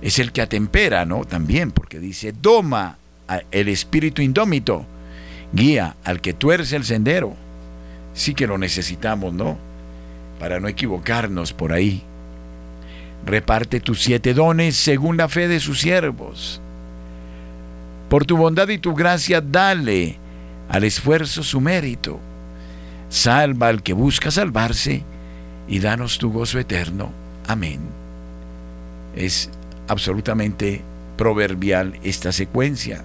Es 0.00 0.18
el 0.18 0.32
que 0.32 0.42
atempera, 0.42 1.04
¿no? 1.04 1.24
También, 1.24 1.70
porque 1.70 2.00
dice, 2.00 2.32
doma 2.32 2.98
el 3.50 3.68
espíritu 3.68 4.22
indómito, 4.22 4.86
guía 5.52 5.96
al 6.04 6.20
que 6.20 6.32
tuerce 6.32 6.76
el 6.76 6.84
sendero 6.84 7.36
sí 8.18 8.34
que 8.34 8.48
lo 8.48 8.58
necesitamos, 8.58 9.32
¿no? 9.32 9.56
Para 10.40 10.58
no 10.60 10.68
equivocarnos 10.68 11.52
por 11.52 11.72
ahí. 11.72 12.02
Reparte 13.24 13.80
tus 13.80 14.02
siete 14.02 14.34
dones 14.34 14.76
según 14.76 15.16
la 15.16 15.28
fe 15.28 15.48
de 15.48 15.60
sus 15.60 15.80
siervos. 15.80 16.60
Por 18.08 18.26
tu 18.26 18.36
bondad 18.36 18.68
y 18.68 18.78
tu 18.78 18.94
gracia 18.94 19.40
dale 19.40 20.16
al 20.68 20.84
esfuerzo 20.84 21.42
su 21.42 21.60
mérito. 21.60 22.18
Salva 23.08 23.68
al 23.68 23.82
que 23.82 23.92
busca 23.92 24.30
salvarse 24.30 25.04
y 25.68 25.78
danos 25.78 26.18
tu 26.18 26.32
gozo 26.32 26.58
eterno. 26.58 27.12
Amén. 27.46 27.80
Es 29.14 29.50
absolutamente 29.86 30.82
proverbial 31.16 31.98
esta 32.02 32.32
secuencia. 32.32 33.04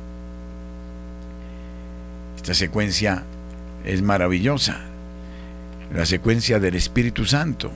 Esta 2.44 2.56
secuencia 2.56 3.24
es 3.86 4.02
maravillosa 4.02 4.82
la 5.96 6.06
secuencia 6.06 6.60
del 6.60 6.76
Espíritu 6.76 7.24
Santo. 7.24 7.72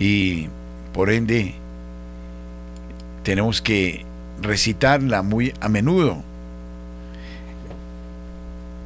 Y 0.00 0.48
por 0.92 1.10
ende 1.10 1.54
tenemos 3.22 3.62
que 3.62 4.04
recitarla 4.42 5.22
muy 5.22 5.54
a 5.60 5.68
menudo 5.68 6.24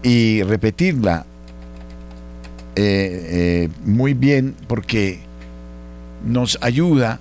y 0.02 0.42
repetirla 0.42 1.24
eh, 2.76 3.64
eh, 3.64 3.68
muy 3.86 4.12
bien 4.12 4.54
porque 4.66 5.20
nos 6.22 6.58
ayuda 6.60 7.18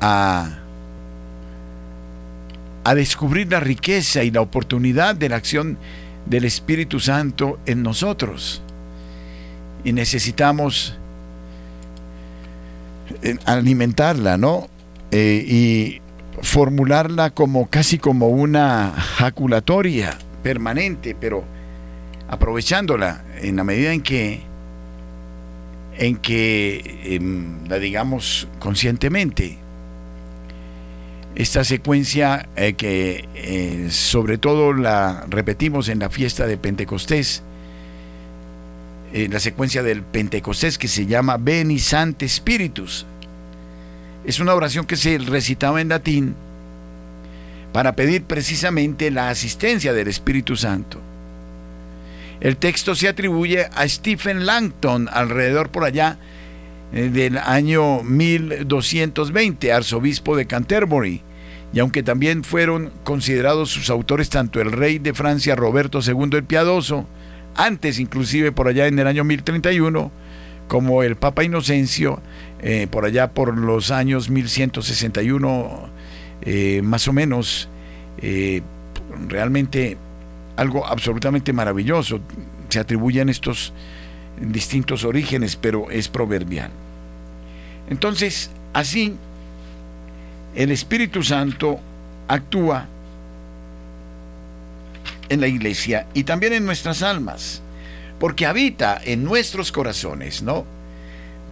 a, 0.00 0.59
a 2.84 2.94
descubrir 2.94 3.50
la 3.50 3.60
riqueza 3.60 4.24
y 4.24 4.30
la 4.30 4.40
oportunidad 4.40 5.14
de 5.14 5.28
la 5.28 5.36
acción 5.36 5.78
del 6.26 6.44
Espíritu 6.44 7.00
Santo 7.00 7.58
en 7.66 7.82
nosotros 7.82 8.62
y 9.84 9.92
necesitamos 9.92 10.96
eh, 13.22 13.36
alimentarla, 13.44 14.36
¿no? 14.36 14.68
Eh, 15.10 15.44
y 15.46 16.00
formularla 16.42 17.30
como 17.30 17.68
casi 17.68 17.98
como 17.98 18.28
una 18.28 18.92
jaculatoria 18.92 20.16
permanente, 20.42 21.16
pero 21.18 21.44
aprovechándola 22.28 23.24
en 23.40 23.56
la 23.56 23.64
medida 23.64 23.92
en 23.92 24.02
que 24.02 24.42
en 25.98 26.16
que 26.16 27.00
em, 27.04 27.66
la 27.68 27.78
digamos 27.78 28.48
conscientemente. 28.58 29.58
Esta 31.34 31.64
secuencia 31.64 32.48
eh, 32.56 32.74
que 32.74 33.88
sobre 33.90 34.36
todo 34.36 34.72
la 34.72 35.24
repetimos 35.28 35.88
en 35.88 36.00
la 36.00 36.10
fiesta 36.10 36.46
de 36.46 36.56
Pentecostés, 36.56 37.42
la 39.12 39.40
secuencia 39.40 39.82
del 39.82 40.02
Pentecostés 40.02 40.78
que 40.78 40.86
se 40.86 41.06
llama 41.06 41.36
Beni 41.36 41.78
Sante 41.78 42.28
Spiritus. 42.28 43.06
Es 44.24 44.38
una 44.38 44.54
oración 44.54 44.86
que 44.86 44.96
se 44.96 45.18
recitaba 45.18 45.80
en 45.80 45.88
latín 45.88 46.34
para 47.72 47.94
pedir 47.94 48.24
precisamente 48.24 49.10
la 49.10 49.30
asistencia 49.30 49.92
del 49.92 50.08
Espíritu 50.08 50.56
Santo. 50.56 51.00
El 52.40 52.56
texto 52.56 52.94
se 52.94 53.08
atribuye 53.08 53.66
a 53.74 53.86
Stephen 53.86 54.46
Langton 54.46 55.08
alrededor 55.12 55.68
por 55.70 55.84
allá 55.84 56.12
eh, 56.12 56.39
del 56.92 57.38
año 57.38 58.02
1220, 58.02 59.72
arzobispo 59.72 60.36
de 60.36 60.46
Canterbury, 60.46 61.22
y 61.72 61.78
aunque 61.78 62.02
también 62.02 62.42
fueron 62.42 62.90
considerados 63.04 63.70
sus 63.70 63.90
autores 63.90 64.28
tanto 64.28 64.60
el 64.60 64.72
rey 64.72 64.98
de 64.98 65.14
Francia 65.14 65.54
Roberto 65.54 66.00
II 66.04 66.30
el 66.32 66.44
Piadoso, 66.44 67.06
antes 67.54 67.98
inclusive 67.98 68.52
por 68.52 68.68
allá 68.68 68.86
en 68.86 68.98
el 68.98 69.06
año 69.06 69.24
1031, 69.24 70.10
como 70.68 71.02
el 71.02 71.16
Papa 71.16 71.44
Inocencio, 71.44 72.20
eh, 72.60 72.86
por 72.90 73.04
allá 73.04 73.32
por 73.32 73.56
los 73.56 73.90
años 73.90 74.30
1161, 74.30 75.90
eh, 76.42 76.80
más 76.82 77.08
o 77.08 77.12
menos, 77.12 77.68
eh, 78.18 78.62
realmente 79.28 79.96
algo 80.56 80.86
absolutamente 80.86 81.52
maravilloso. 81.52 82.20
Se 82.68 82.78
atribuyen 82.78 83.28
estos 83.28 83.72
distintos 84.40 85.04
orígenes, 85.04 85.56
pero 85.56 85.90
es 85.90 86.08
proverbial. 86.08 86.70
Entonces, 87.88 88.50
así, 88.72 89.14
el 90.54 90.70
Espíritu 90.70 91.22
Santo 91.22 91.78
actúa 92.28 92.86
en 95.28 95.40
la 95.40 95.46
iglesia 95.46 96.06
y 96.14 96.24
también 96.24 96.52
en 96.52 96.64
nuestras 96.64 97.02
almas, 97.02 97.62
porque 98.18 98.46
habita 98.46 99.00
en 99.04 99.24
nuestros 99.24 99.72
corazones, 99.72 100.42
¿no? 100.42 100.64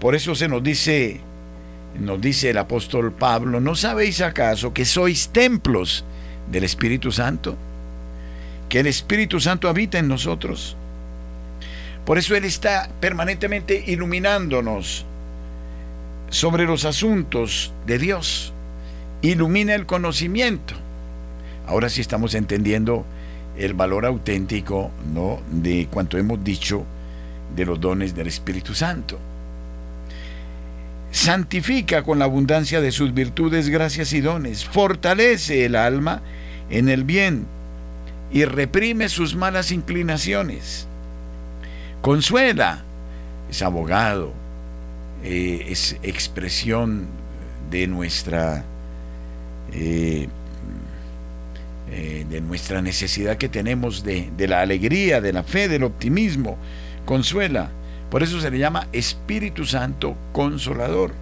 Por 0.01 0.15
eso 0.15 0.35
se 0.35 0.49
nos 0.49 0.63
dice, 0.63 1.21
nos 1.99 2.21
dice 2.21 2.51
el 2.51 2.59
apóstol 2.59 3.13
Pablo, 3.13 3.61
¿no 3.61 3.75
sabéis 3.75 4.21
acaso 4.21 4.73
que 4.73 4.85
sois 4.85 5.29
templos 5.29 6.05
del 6.51 6.65
Espíritu 6.65 7.11
Santo? 7.13 7.57
Que 8.69 8.81
el 8.81 8.87
Espíritu 8.87 9.41
Santo 9.41 9.69
habita 9.69 9.99
en 9.99 10.09
nosotros. 10.09 10.77
Por 12.09 12.17
eso 12.17 12.35
Él 12.35 12.47
está 12.47 12.89
permanentemente 13.01 13.85
iluminándonos 13.87 15.05
sobre 16.31 16.65
los 16.65 16.87
asuntos 16.87 17.75
de 17.87 17.99
Dios. 17.99 18.55
Ilumina 19.21 19.75
el 19.75 19.85
conocimiento. 19.85 20.73
Ahora 21.67 21.91
sí 21.91 22.01
estamos 22.01 22.33
entendiendo 22.33 23.05
el 23.59 23.75
valor 23.75 24.07
auténtico 24.07 24.91
¿no? 25.13 25.43
de 25.51 25.87
cuanto 25.91 26.17
hemos 26.17 26.43
dicho 26.43 26.87
de 27.55 27.67
los 27.67 27.79
dones 27.79 28.15
del 28.15 28.29
Espíritu 28.29 28.73
Santo. 28.73 29.19
Santifica 31.11 32.05
con 32.05 32.19
la 32.19 32.25
abundancia 32.25 32.81
de 32.81 32.91
sus 32.91 33.13
virtudes, 33.13 33.69
gracias 33.69 34.15
y 34.15 34.23
dones. 34.23 34.65
Fortalece 34.65 35.67
el 35.67 35.77
alma 35.77 36.23
en 36.71 36.89
el 36.89 37.05
bien 37.05 37.45
y 38.33 38.47
reprime 38.47 39.11
sus 39.11 39.37
malas 39.37 39.73
inclinaciones. 39.73 40.88
Consuela, 42.01 42.83
es 43.51 43.63
abogado, 43.63 44.33
eh, 45.25 45.67
es 45.69 45.97
expresión 46.03 47.07
de 47.71 47.87
nuestra 47.87 48.65
eh, 49.73 50.29
eh, 51.91 52.27
de 52.29 52.41
nuestra 52.41 52.83
necesidad 52.83 53.37
que 53.37 53.49
tenemos 53.49 54.05
de, 54.05 54.31
de 54.37 54.47
la 54.47 54.61
alegría, 54.61 55.21
de 55.21 55.33
la 55.33 55.43
fe, 55.43 55.69
del 55.69 55.85
optimismo. 55.85 56.57
Consuela. 57.05 57.71
Por 58.11 58.23
eso 58.23 58.41
se 58.41 58.51
le 58.51 58.59
llama 58.59 58.89
Espíritu 58.93 59.65
Santo 59.65 60.17
Consolador. 60.33 61.13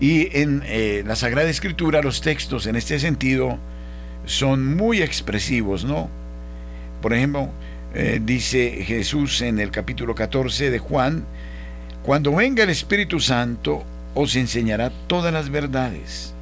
Y 0.00 0.28
en 0.38 0.62
la 1.06 1.14
Sagrada 1.14 1.48
Escritura 1.48 2.02
los 2.02 2.22
textos 2.22 2.66
en 2.66 2.76
este 2.76 2.98
sentido 2.98 3.58
son 4.24 4.76
muy 4.76 5.02
expresivos, 5.02 5.84
¿no? 5.84 6.08
Por 7.02 7.12
ejemplo, 7.12 7.50
eh, 7.92 8.20
dice 8.22 8.84
Jesús 8.84 9.42
en 9.42 9.58
el 9.58 9.72
capítulo 9.72 10.14
14 10.14 10.70
de 10.70 10.78
Juan, 10.78 11.24
cuando 12.04 12.34
venga 12.34 12.62
el 12.62 12.70
Espíritu 12.70 13.18
Santo 13.18 13.84
os 14.14 14.36
enseñará 14.36 14.92
todas 15.08 15.32
las 15.32 15.50
verdades. 15.50 16.32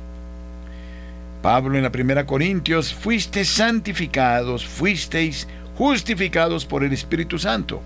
Pablo 1.41 1.77
en 1.77 1.85
la 1.85 1.93
primera 1.93 2.27
Corintios, 2.27 2.93
fuisteis 2.93 3.49
santificados, 3.49 4.67
fuisteis 4.67 5.49
justificados 5.77 6.67
por 6.67 6.85
el 6.85 6.93
Espíritu 6.93 7.39
Santo. 7.39 7.81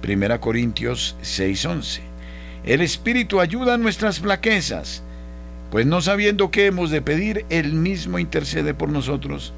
Primera 0.00 0.40
Corintios 0.40 1.16
6:11. 1.22 2.02
El 2.64 2.80
Espíritu 2.80 3.40
ayuda 3.40 3.74
a 3.74 3.78
nuestras 3.78 4.20
flaquezas, 4.20 5.02
pues 5.70 5.84
no 5.84 6.00
sabiendo 6.00 6.50
qué 6.50 6.66
hemos 6.66 6.90
de 6.90 7.02
pedir, 7.02 7.44
Él 7.48 7.72
mismo 7.72 8.18
intercede 8.18 8.72
por 8.72 8.88
nosotros 8.88 9.52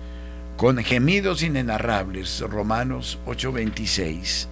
con 0.63 0.79
gemidos 0.79 1.43
inenarrables. 1.43 2.39
Romanos 2.39 3.19
8:26. 3.27 4.47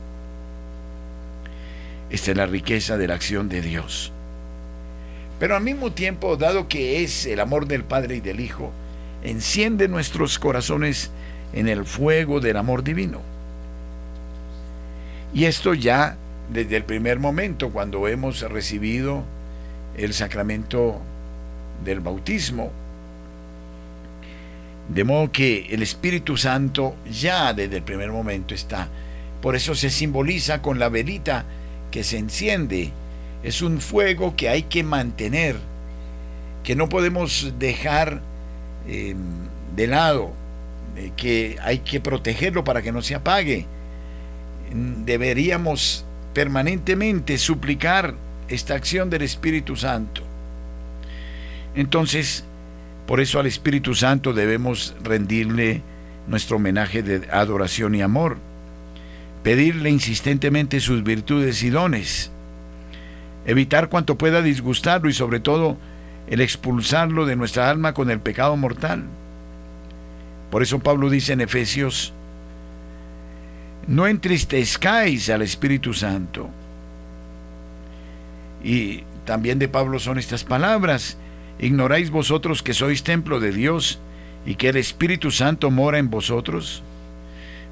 Esta 2.11 2.30
es 2.32 2.36
la 2.36 2.46
riqueza 2.46 2.98
de 2.98 3.06
la 3.06 3.14
acción 3.14 3.48
de 3.48 3.62
Dios. 3.62 4.11
Pero 5.38 5.54
al 5.54 5.62
mismo 5.62 5.92
tiempo, 5.92 6.36
dado 6.36 6.66
que 6.66 7.04
es 7.04 7.26
el 7.26 7.38
amor 7.38 7.68
del 7.68 7.84
Padre 7.84 8.16
y 8.16 8.20
del 8.20 8.40
Hijo, 8.40 8.72
enciende 9.22 9.86
nuestros 9.86 10.40
corazones 10.40 11.12
en 11.52 11.68
el 11.68 11.84
fuego 11.84 12.40
del 12.40 12.56
amor 12.56 12.82
divino. 12.82 13.20
Y 15.32 15.44
esto 15.44 15.74
ya 15.74 16.16
desde 16.52 16.76
el 16.76 16.82
primer 16.82 17.20
momento, 17.20 17.70
cuando 17.70 18.08
hemos 18.08 18.40
recibido 18.40 19.22
el 19.96 20.12
sacramento 20.12 21.00
del 21.84 22.00
bautismo. 22.00 22.79
De 24.91 25.05
modo 25.05 25.30
que 25.30 25.68
el 25.70 25.82
Espíritu 25.82 26.36
Santo 26.36 26.97
ya 27.09 27.55
desde 27.55 27.76
el 27.76 27.82
primer 27.84 28.11
momento 28.11 28.55
está. 28.55 28.88
Por 29.41 29.55
eso 29.55 29.76
se 29.76 29.88
simboliza 29.88 30.62
con 30.62 30.80
la 30.80 30.88
velita 30.88 31.45
que 31.93 32.03
se 32.03 32.18
enciende. 32.18 32.91
Es 33.45 33.62
un 33.62 33.80
fuego 33.80 34.34
que 34.34 34.49
hay 34.49 34.64
que 34.64 34.82
mantener, 34.82 35.57
que 36.64 36.74
no 36.74 36.88
podemos 36.88 37.55
dejar 37.59 38.20
em, 38.88 39.16
de 39.76 39.86
lado, 39.86 40.32
eh, 40.97 41.12
que 41.16 41.57
hay 41.62 41.78
que 41.78 42.01
protegerlo 42.01 42.64
para 42.64 42.82
que 42.82 42.91
no 42.91 43.01
se 43.01 43.14
apague. 43.14 43.66
Deberíamos 44.72 46.05
permanentemente 46.34 47.38
suplicar 47.38 48.14
esta 48.49 48.74
acción 48.74 49.09
del 49.09 49.22
Espíritu 49.22 49.76
Santo. 49.76 50.22
Entonces, 51.76 52.45
por 53.11 53.18
eso 53.18 53.40
al 53.40 53.46
Espíritu 53.46 53.96
Santo 53.96 54.32
debemos 54.32 54.94
rendirle 55.02 55.82
nuestro 56.28 56.58
homenaje 56.58 57.02
de 57.02 57.28
adoración 57.32 57.96
y 57.96 58.02
amor, 58.02 58.36
pedirle 59.42 59.90
insistentemente 59.90 60.78
sus 60.78 61.02
virtudes 61.02 61.64
y 61.64 61.70
dones, 61.70 62.30
evitar 63.46 63.88
cuanto 63.88 64.16
pueda 64.16 64.42
disgustarlo 64.42 65.11
y 65.11 65.12
sobre 65.12 65.40
todo 65.40 65.76
el 66.28 66.40
expulsarlo 66.40 67.26
de 67.26 67.34
nuestra 67.34 67.68
alma 67.68 67.94
con 67.94 68.12
el 68.12 68.20
pecado 68.20 68.56
mortal. 68.56 69.02
Por 70.52 70.62
eso 70.62 70.78
Pablo 70.78 71.11
dice 71.11 71.32
en 71.32 71.40
Efesios, 71.40 72.12
no 73.88 74.06
entristezcáis 74.06 75.28
al 75.30 75.42
Espíritu 75.42 75.94
Santo. 75.94 76.48
Y 78.62 79.02
también 79.24 79.58
de 79.58 79.66
Pablo 79.66 79.98
son 79.98 80.16
estas 80.16 80.44
palabras, 80.44 81.16
¿Ignoráis 81.61 82.11
vosotros 82.11 82.62
que 82.62 82.72
sois 82.72 83.02
templo 83.02 83.38
de 83.38 83.52
Dios 83.52 84.00
y 84.46 84.54
que 84.54 84.70
el 84.70 84.76
Espíritu 84.76 85.30
Santo 85.30 85.70
mora 85.70 85.98
en 85.98 86.08
vosotros? 86.08 86.82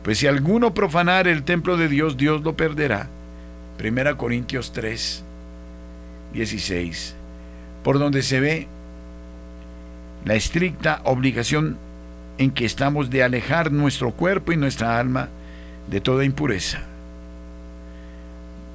Pues 0.05 0.19
si 0.19 0.27
alguno 0.27 0.75
profanar 0.75 1.27
el 1.27 1.43
templo 1.43 1.79
de 1.79 1.89
Dios, 1.89 2.19
Dios 2.19 2.43
lo 2.43 2.55
perderá. 2.55 3.09
Primera 3.79 4.17
Corintios 4.17 4.73
3, 4.75 5.25
16. 6.35 7.15
Por 7.83 7.99
donde 7.99 8.23
se 8.23 8.41
ve 8.41 8.67
la 10.27 10.35
estricta 10.35 11.01
obligación 11.05 11.79
en 12.37 12.51
que 12.51 12.67
estamos 12.67 13.09
de 13.09 13.23
alejar 13.23 13.73
nuestro 13.73 14.11
cuerpo 14.11 14.53
y 14.53 14.59
nuestra 14.59 14.99
alma 15.01 15.31
de 15.91 16.03
toda 16.03 16.27
impureza, 16.27 16.83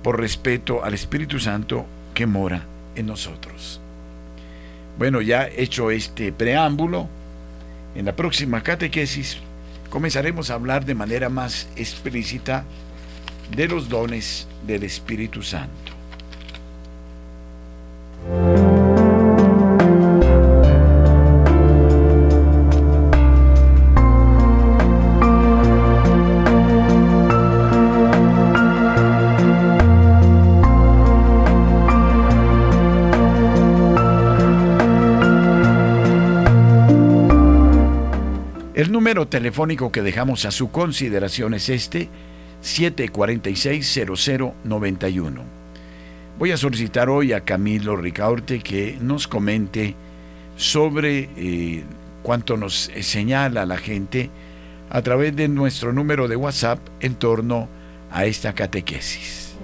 por 0.02 0.20
respeto 0.20 0.84
al 0.84 0.96
Espíritu 0.96 1.40
Santo 1.40 1.86
que 2.16 2.26
mora 2.26 2.66
en 2.96 3.06
nosotros. 3.06 3.83
Bueno, 4.98 5.22
ya 5.22 5.48
hecho 5.48 5.92
este 5.92 6.32
preámbulo, 6.32 7.08
en 7.96 8.06
la 8.06 8.16
próxima 8.16 8.62
catequesis 8.62 9.38
comenzaremos 9.90 10.50
a 10.50 10.56
hablar 10.56 10.86
de 10.86 10.96
manera 10.96 11.30
más 11.30 11.68
explícita 11.76 12.64
de 13.56 13.68
los 13.68 13.90
dones 13.90 14.48
del 14.66 14.84
Espíritu 14.84 15.44
Santo. 15.44 15.92
Número 38.92 39.28
telefónico 39.28 39.92
que 39.92 40.02
dejamos 40.02 40.46
a 40.46 40.52
su 40.52 40.72
consideración 40.72 41.54
es 41.54 41.70
este 41.70 42.10
746-0091. 42.64 45.42
Voy 46.40 46.52
a 46.52 46.58
solicitar 46.58 47.10
hoy 47.10 47.34
a 47.34 47.42
Camilo 47.42 47.96
Ricaurte 47.96 48.60
que 48.60 48.98
nos 49.00 49.28
comente 49.28 49.94
sobre 50.56 51.30
eh, 51.38 51.84
cuánto 52.24 52.58
nos 52.58 52.90
señala 53.02 53.66
la 53.66 53.78
gente 53.78 54.30
a 54.90 55.02
través 55.02 55.34
de 55.36 55.48
nuestro 55.48 55.94
número 55.94 56.28
de 56.28 56.36
WhatsApp 56.36 56.80
en 57.00 57.16
torno 57.16 57.70
a 58.12 58.26
esta 58.26 58.54
catequesis. 58.54 59.56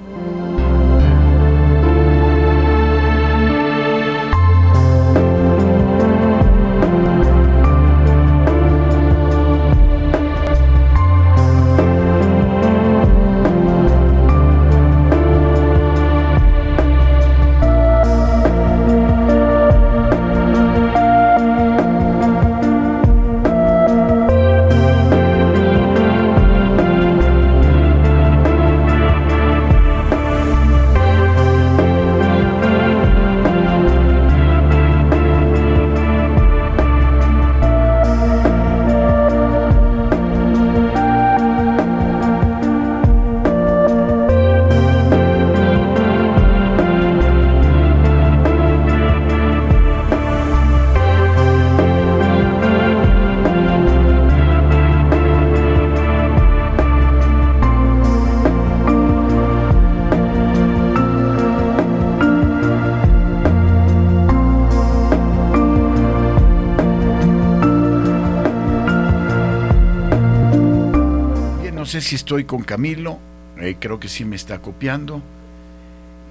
Si 72.01 72.15
estoy 72.15 72.45
con 72.45 72.63
Camilo, 72.63 73.19
eh, 73.57 73.75
creo 73.79 73.99
que 73.99 74.07
sí 74.07 74.25
me 74.25 74.35
está 74.35 74.59
copiando, 74.61 75.21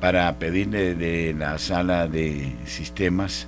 para 0.01 0.39
pedirle 0.39 0.95
de 0.95 1.35
la 1.35 1.59
sala 1.59 2.07
de 2.07 2.53
sistemas 2.67 3.47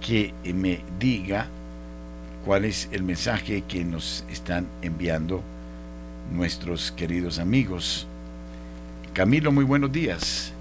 que 0.00 0.34
me 0.44 0.80
diga 0.98 1.46
cuál 2.44 2.64
es 2.64 2.88
el 2.92 3.02
mensaje 3.02 3.62
que 3.62 3.84
nos 3.84 4.24
están 4.30 4.66
enviando 4.82 5.42
nuestros 6.32 6.92
queridos 6.92 7.38
amigos. 7.38 8.06
Camilo, 9.12 9.52
muy 9.52 9.64
buenos 9.64 9.90
días. 9.90 10.52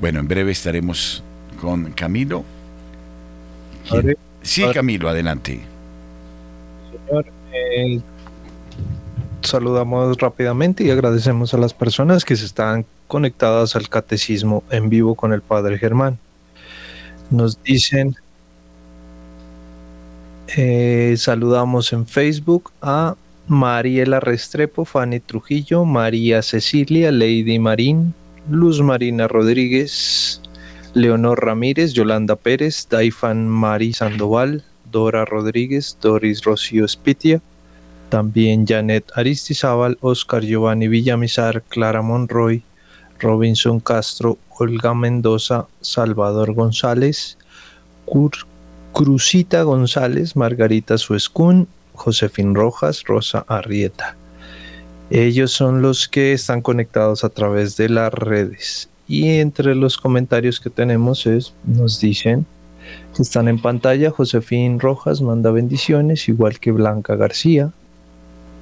Bueno, 0.00 0.20
en 0.20 0.28
breve 0.28 0.52
estaremos 0.52 1.22
con 1.60 1.92
Camilo. 1.92 2.44
Sí, 4.42 4.64
Camilo, 4.72 5.08
adelante. 5.08 5.60
Eh, 7.52 8.00
saludamos 9.42 10.16
rápidamente 10.18 10.84
y 10.84 10.90
agradecemos 10.90 11.54
a 11.54 11.58
las 11.58 11.74
personas 11.74 12.24
que 12.24 12.36
se 12.36 12.44
están 12.44 12.84
conectadas 13.06 13.76
al 13.76 13.88
catecismo 13.88 14.62
en 14.70 14.88
vivo 14.88 15.14
con 15.14 15.32
el 15.32 15.42
Padre 15.42 15.78
Germán. 15.78 16.18
Nos 17.30 17.62
dicen, 17.62 18.16
eh, 20.56 21.14
saludamos 21.16 21.92
en 21.92 22.06
Facebook 22.06 22.72
a 22.82 23.16
Mariela 23.48 24.20
Restrepo, 24.20 24.84
Fanny 24.84 25.20
Trujillo, 25.20 25.84
María 25.84 26.42
Cecilia, 26.42 27.10
Lady 27.10 27.58
Marín, 27.58 28.14
Luz 28.50 28.80
Marina 28.80 29.28
Rodríguez, 29.28 30.41
Leonor 30.94 31.42
Ramírez, 31.42 31.94
Yolanda 31.94 32.36
Pérez, 32.36 32.86
Daifan 32.90 33.48
Mari 33.48 33.94
Sandoval, 33.94 34.62
Dora 34.90 35.24
Rodríguez, 35.24 35.96
Doris 36.02 36.42
Rocío 36.42 36.86
Spitia, 36.86 37.40
también 38.10 38.66
Janet 38.66 39.10
Aristizábal, 39.14 39.96
Oscar 40.02 40.42
Giovanni 40.42 40.88
Villamizar, 40.88 41.62
Clara 41.62 42.02
Monroy, 42.02 42.62
Robinson 43.18 43.80
Castro, 43.80 44.36
Olga 44.50 44.92
Mendoza, 44.92 45.66
Salvador 45.80 46.52
González, 46.52 47.38
Cruzita 48.92 49.62
González, 49.62 50.36
Margarita 50.36 50.98
Suescún, 50.98 51.68
Josefín 51.94 52.54
Rojas, 52.54 53.04
Rosa 53.04 53.46
Arrieta. 53.48 54.16
Ellos 55.08 55.52
son 55.52 55.80
los 55.80 56.06
que 56.06 56.34
están 56.34 56.60
conectados 56.60 57.24
a 57.24 57.30
través 57.30 57.78
de 57.78 57.88
las 57.88 58.12
redes. 58.12 58.90
Y 59.12 59.28
entre 59.40 59.74
los 59.74 59.98
comentarios 59.98 60.58
que 60.58 60.70
tenemos 60.70 61.26
es, 61.26 61.52
nos 61.66 62.00
dicen, 62.00 62.46
están 63.18 63.46
en 63.46 63.60
pantalla. 63.60 64.10
Josefín 64.10 64.80
Rojas 64.80 65.20
manda 65.20 65.50
bendiciones, 65.50 66.30
igual 66.30 66.58
que 66.58 66.72
Blanca 66.72 67.14
García. 67.14 67.72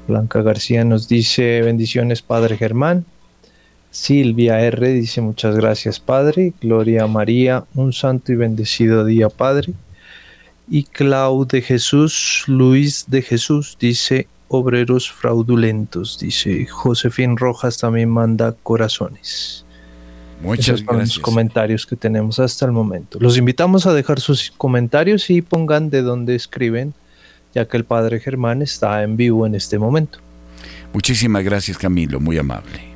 Blanca 0.08 0.42
García 0.42 0.84
nos 0.84 1.06
dice 1.06 1.62
bendiciones, 1.62 2.20
Padre 2.20 2.56
Germán. 2.56 3.04
Silvia 3.92 4.60
R 4.60 4.88
dice 4.88 5.20
muchas 5.20 5.54
gracias, 5.54 6.00
Padre. 6.00 6.52
Gloria 6.60 7.06
María, 7.06 7.62
un 7.76 7.92
santo 7.92 8.32
y 8.32 8.34
bendecido 8.34 9.04
día, 9.04 9.28
Padre. 9.28 9.72
Y 10.68 10.82
Clau 10.82 11.46
de 11.46 11.62
Jesús, 11.62 12.42
Luis 12.48 13.04
de 13.06 13.22
Jesús 13.22 13.76
dice 13.78 14.26
obreros 14.48 15.12
fraudulentos, 15.12 16.18
dice 16.18 16.66
Josefín 16.66 17.36
Rojas 17.36 17.78
también 17.78 18.10
manda 18.10 18.56
corazones. 18.64 19.64
Muchas 20.42 20.82
gracias. 20.84 21.16
los 21.16 21.18
comentarios 21.18 21.86
que 21.86 21.96
tenemos 21.96 22.38
hasta 22.38 22.66
el 22.66 22.72
momento. 22.72 23.18
Los 23.20 23.36
invitamos 23.36 23.86
a 23.86 23.92
dejar 23.92 24.20
sus 24.20 24.50
comentarios 24.56 25.28
y 25.30 25.42
pongan 25.42 25.90
de 25.90 26.02
dónde 26.02 26.34
escriben, 26.34 26.94
ya 27.54 27.66
que 27.66 27.76
el 27.76 27.84
padre 27.84 28.20
Germán 28.20 28.62
está 28.62 29.02
en 29.02 29.16
vivo 29.16 29.46
en 29.46 29.54
este 29.54 29.78
momento. 29.78 30.18
Muchísimas 30.92 31.44
gracias 31.44 31.78
Camilo, 31.78 32.20
muy 32.20 32.38
amable. 32.38 32.90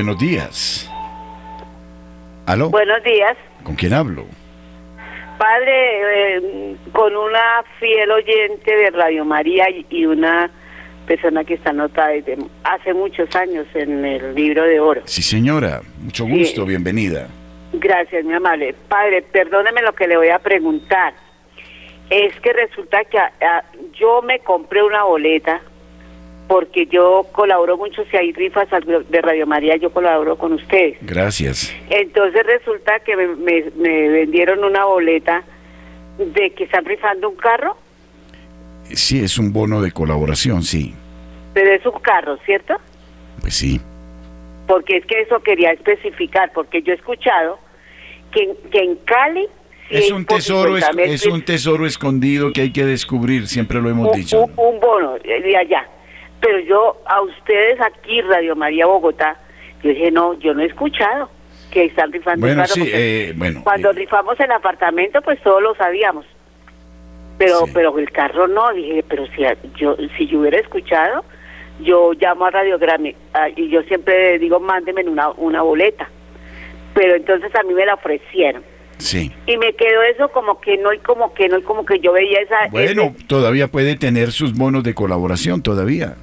Buenos 0.00 0.18
días. 0.18 0.90
¿Aló? 2.46 2.70
Buenos 2.70 3.04
días. 3.04 3.36
¿Con 3.62 3.74
quién 3.76 3.92
hablo? 3.92 4.24
Padre, 5.36 6.36
eh, 6.38 6.76
con 6.90 7.14
una 7.14 7.62
fiel 7.78 8.10
oyente 8.10 8.74
de 8.74 8.90
Radio 8.92 9.26
María 9.26 9.66
y 9.90 10.06
una 10.06 10.50
persona 11.06 11.44
que 11.44 11.52
está 11.52 11.68
anotada 11.68 12.08
desde 12.08 12.38
hace 12.64 12.94
muchos 12.94 13.36
años 13.36 13.66
en 13.74 14.02
el 14.02 14.34
libro 14.34 14.64
de 14.64 14.80
oro. 14.80 15.02
Sí, 15.04 15.20
señora. 15.20 15.82
Mucho 15.98 16.24
gusto, 16.24 16.64
bienvenida. 16.64 17.28
Gracias, 17.74 18.24
mi 18.24 18.32
amable. 18.32 18.74
Padre, 18.88 19.20
perdóneme 19.20 19.82
lo 19.82 19.92
que 19.92 20.08
le 20.08 20.16
voy 20.16 20.30
a 20.30 20.38
preguntar. 20.38 21.12
Es 22.08 22.40
que 22.40 22.54
resulta 22.54 23.04
que 23.04 23.18
ah, 23.18 23.64
yo 23.92 24.22
me 24.22 24.38
compré 24.38 24.82
una 24.82 25.04
boleta 25.04 25.60
porque 26.50 26.86
yo 26.86 27.28
colaboro 27.30 27.76
mucho, 27.76 28.04
si 28.10 28.16
hay 28.16 28.32
rifas 28.32 28.66
de 29.08 29.20
Radio 29.22 29.46
María, 29.46 29.76
yo 29.76 29.92
colaboro 29.92 30.36
con 30.36 30.54
ustedes. 30.54 30.98
Gracias. 31.00 31.72
Entonces 31.88 32.44
resulta 32.44 32.98
que 32.98 33.14
me, 33.16 33.70
me 33.76 34.08
vendieron 34.08 34.64
una 34.64 34.84
boleta 34.84 35.44
de 36.18 36.50
que 36.50 36.64
están 36.64 36.84
rifando 36.84 37.30
un 37.30 37.36
carro. 37.36 37.76
Sí, 38.92 39.22
es 39.22 39.38
un 39.38 39.52
bono 39.52 39.80
de 39.80 39.92
colaboración, 39.92 40.64
sí. 40.64 40.92
Pero 41.54 41.72
es 41.72 41.86
un 41.86 42.00
carro, 42.00 42.36
¿cierto? 42.44 42.74
Pues 43.40 43.54
sí 43.54 43.80
porque 44.70 44.98
es 44.98 45.06
que 45.06 45.20
eso 45.22 45.40
quería 45.40 45.72
especificar, 45.72 46.52
porque 46.54 46.80
yo 46.82 46.92
he 46.92 46.96
escuchado 46.96 47.58
que, 48.30 48.54
en 48.72 48.94
Cali... 49.04 49.48
es 49.90 50.12
un, 50.12 50.24
tesoro, 50.24 50.76
es, 50.76 51.26
un 51.26 51.42
tesoro 51.42 51.86
escondido 51.86 52.52
que 52.52 52.60
hay 52.60 52.72
que 52.72 52.84
descubrir, 52.84 53.48
siempre 53.48 53.80
lo 53.80 53.90
hemos 53.90 54.14
dicho. 54.14 54.44
Un, 54.44 54.78
bono 54.78 55.18
de 55.18 55.56
allá. 55.56 55.88
Pero 56.40 56.58
yo, 56.60 57.02
a 57.06 57.20
ustedes 57.22 57.80
aquí, 57.80 58.20
Radio 58.22 58.56
María 58.56 58.86
Bogotá, 58.86 59.36
yo 59.82 59.90
dije, 59.90 60.10
no, 60.10 60.34
yo 60.38 60.54
no 60.54 60.62
he 60.62 60.66
escuchado 60.66 61.30
que 61.70 61.84
están 61.84 62.10
rifando 62.10 62.44
bueno, 62.44 62.66
sí, 62.66 62.82
eh, 62.92 63.32
bueno, 63.36 63.60
cuando 63.62 63.90
eh. 63.90 63.92
rifamos 63.92 64.40
el 64.40 64.50
apartamento 64.50 65.22
pues 65.22 65.40
todos 65.40 65.62
lo 65.62 65.72
sabíamos 65.76 66.26
pero 67.38 67.60
pero 67.72 67.96
el 67.96 68.10
carro 68.10 68.48
no 68.48 68.72
dije 68.72 69.04
pero 69.08 69.24
si 69.28 69.42
yo 69.76 69.96
si 70.18 70.26
yo 70.26 70.40
hubiera 70.40 70.58
escuchado 70.58 71.24
yo 71.82 72.12
llamo 72.12 72.46
a 72.46 72.50
Radio 72.50 72.78
Grammy 72.78 73.14
ah, 73.34 73.48
y 73.54 73.68
yo 73.68 73.82
siempre 73.82 74.38
digo, 74.38 74.60
mándeme 74.60 75.02
una, 75.08 75.30
una 75.30 75.62
boleta. 75.62 76.08
Pero 76.94 77.14
entonces 77.14 77.50
a 77.54 77.62
mí 77.62 77.74
me 77.74 77.86
la 77.86 77.94
ofrecieron. 77.94 78.62
Sí. 78.98 79.32
Y 79.46 79.56
me 79.56 79.72
quedó 79.74 80.02
eso 80.02 80.28
como 80.30 80.60
que 80.60 80.76
no 80.76 80.92
y 80.92 80.98
como 80.98 81.32
que 81.32 81.48
no 81.48 81.58
y 81.58 81.62
como 81.62 81.86
que 81.86 82.00
yo 82.00 82.12
veía 82.12 82.40
esa... 82.40 82.68
Bueno, 82.70 83.14
todavía 83.26 83.68
puede 83.68 83.96
tener 83.96 84.32
sus 84.32 84.54
bonos 84.54 84.84
de 84.84 84.94
colaboración, 84.94 85.62
todavía. 85.62 86.16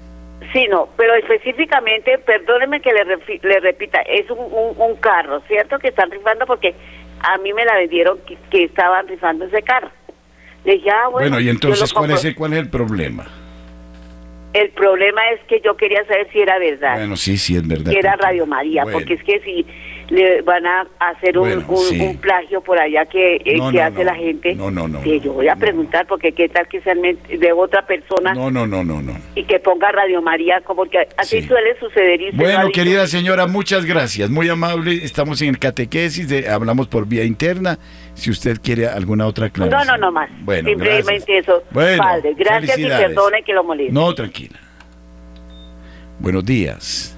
Sí, 0.54 0.66
no, 0.70 0.90
pero 0.96 1.14
específicamente, 1.16 2.18
perdóneme 2.20 2.80
que 2.80 2.92
le, 2.94 3.06
le 3.06 3.60
repita, 3.60 4.00
es 4.02 4.30
un, 4.30 4.40
un, 4.78 4.96
carro, 4.96 5.42
¿cierto? 5.48 5.78
Que 5.78 5.90
están 5.90 6.10
rifando 6.10 6.46
porque 6.46 6.74
a 7.20 7.38
mí 7.40 7.52
me 7.54 7.66
la 7.66 7.76
vendieron 7.76 8.20
que, 8.50 8.64
estaban 8.64 9.08
rifando 9.08 9.46
ese 9.46 9.62
carro. 9.62 9.92
Le 10.64 10.74
dije, 10.74 10.90
ah, 10.90 11.10
bueno, 11.10 11.30
bueno, 11.30 11.40
y 11.40 11.50
entonces, 11.50 11.94
¿cuál 11.94 12.12
es, 12.12 12.36
¿cuál 12.36 12.54
es 12.54 12.60
el 12.60 12.70
problema? 12.70 13.28
El 14.54 14.70
problema 14.70 15.30
es 15.32 15.42
que 15.48 15.62
yo 15.64 15.76
quería 15.76 16.06
saber 16.06 16.28
si 16.32 16.40
era 16.40 16.58
verdad. 16.58 16.96
Bueno, 16.96 17.18
sí, 17.18 17.38
sí, 17.38 17.56
es 17.58 17.68
verdad. 17.68 17.92
Que 17.92 18.00
era 18.00 18.16
Radio 18.16 18.46
María, 18.46 18.86
porque 18.92 19.16
es 19.16 19.24
que 19.24 19.40
si 19.42 19.66
le 20.10 20.42
van 20.42 20.66
a 20.66 20.88
hacer 21.00 21.38
un, 21.38 21.66
un, 21.68 22.18
plagio 22.18 22.62
por 22.62 22.80
allá 22.80 23.06
que, 23.06 23.36
eh, 23.36 23.60
que 23.72 23.82
hace 23.82 24.04
la 24.04 24.16
gente, 24.16 24.56
no, 24.56 24.72
no, 24.72 24.88
no, 24.88 25.02
que 25.02 25.20
yo 25.20 25.34
voy 25.34 25.48
a 25.48 25.56
preguntar, 25.56 26.08
porque 26.08 26.32
qué 26.32 26.50
tal 26.50 26.68
que 26.68 26.82
sea 26.82 26.94
de 26.96 27.52
otra 27.52 27.86
persona. 27.86 28.34
No, 28.34 28.50
no, 28.50 28.66
no, 28.66 28.84
no, 28.84 29.02
no. 29.02 29.14
Y 29.36 29.44
que 29.44 29.60
ponga 29.60 29.92
Radio 29.92 30.22
María, 30.22 30.62
como 30.62 30.86
que 30.86 31.08
así 31.18 31.42
suele 31.42 31.78
suceder. 31.80 32.22
Y 32.22 32.32
bueno, 32.32 32.70
querida 32.70 33.08
señora, 33.08 33.48
muchas 33.48 33.86
gracias, 33.86 34.30
muy 34.30 34.50
amable. 34.50 34.94
Estamos 35.04 35.42
en 35.42 35.50
el 35.50 35.60
catequesis, 35.60 36.30
de, 36.30 36.50
hablamos 36.50 36.88
por 36.88 37.08
vía 37.08 37.24
interna. 37.24 37.78
Si 38.14 38.32
usted 38.32 38.58
quiere 38.62 38.88
alguna 38.88 39.28
otra 39.28 39.48
aclaración. 39.48 39.86
No, 39.86 39.94
no, 39.94 39.98
no 39.98 40.12
más. 40.12 40.30
Bueno, 40.42 40.70
Simplemente 40.70 41.38
eso. 41.38 41.62
Padre, 41.72 42.34
gracias 42.34 42.80
y 42.80 42.88
perdone 42.88 43.44
que 43.44 43.54
lo 43.54 43.64
moleste. 43.64 43.94
No, 43.94 44.14
tranquila. 44.16 44.58
Buenos 46.20 46.44
días. 46.44 47.17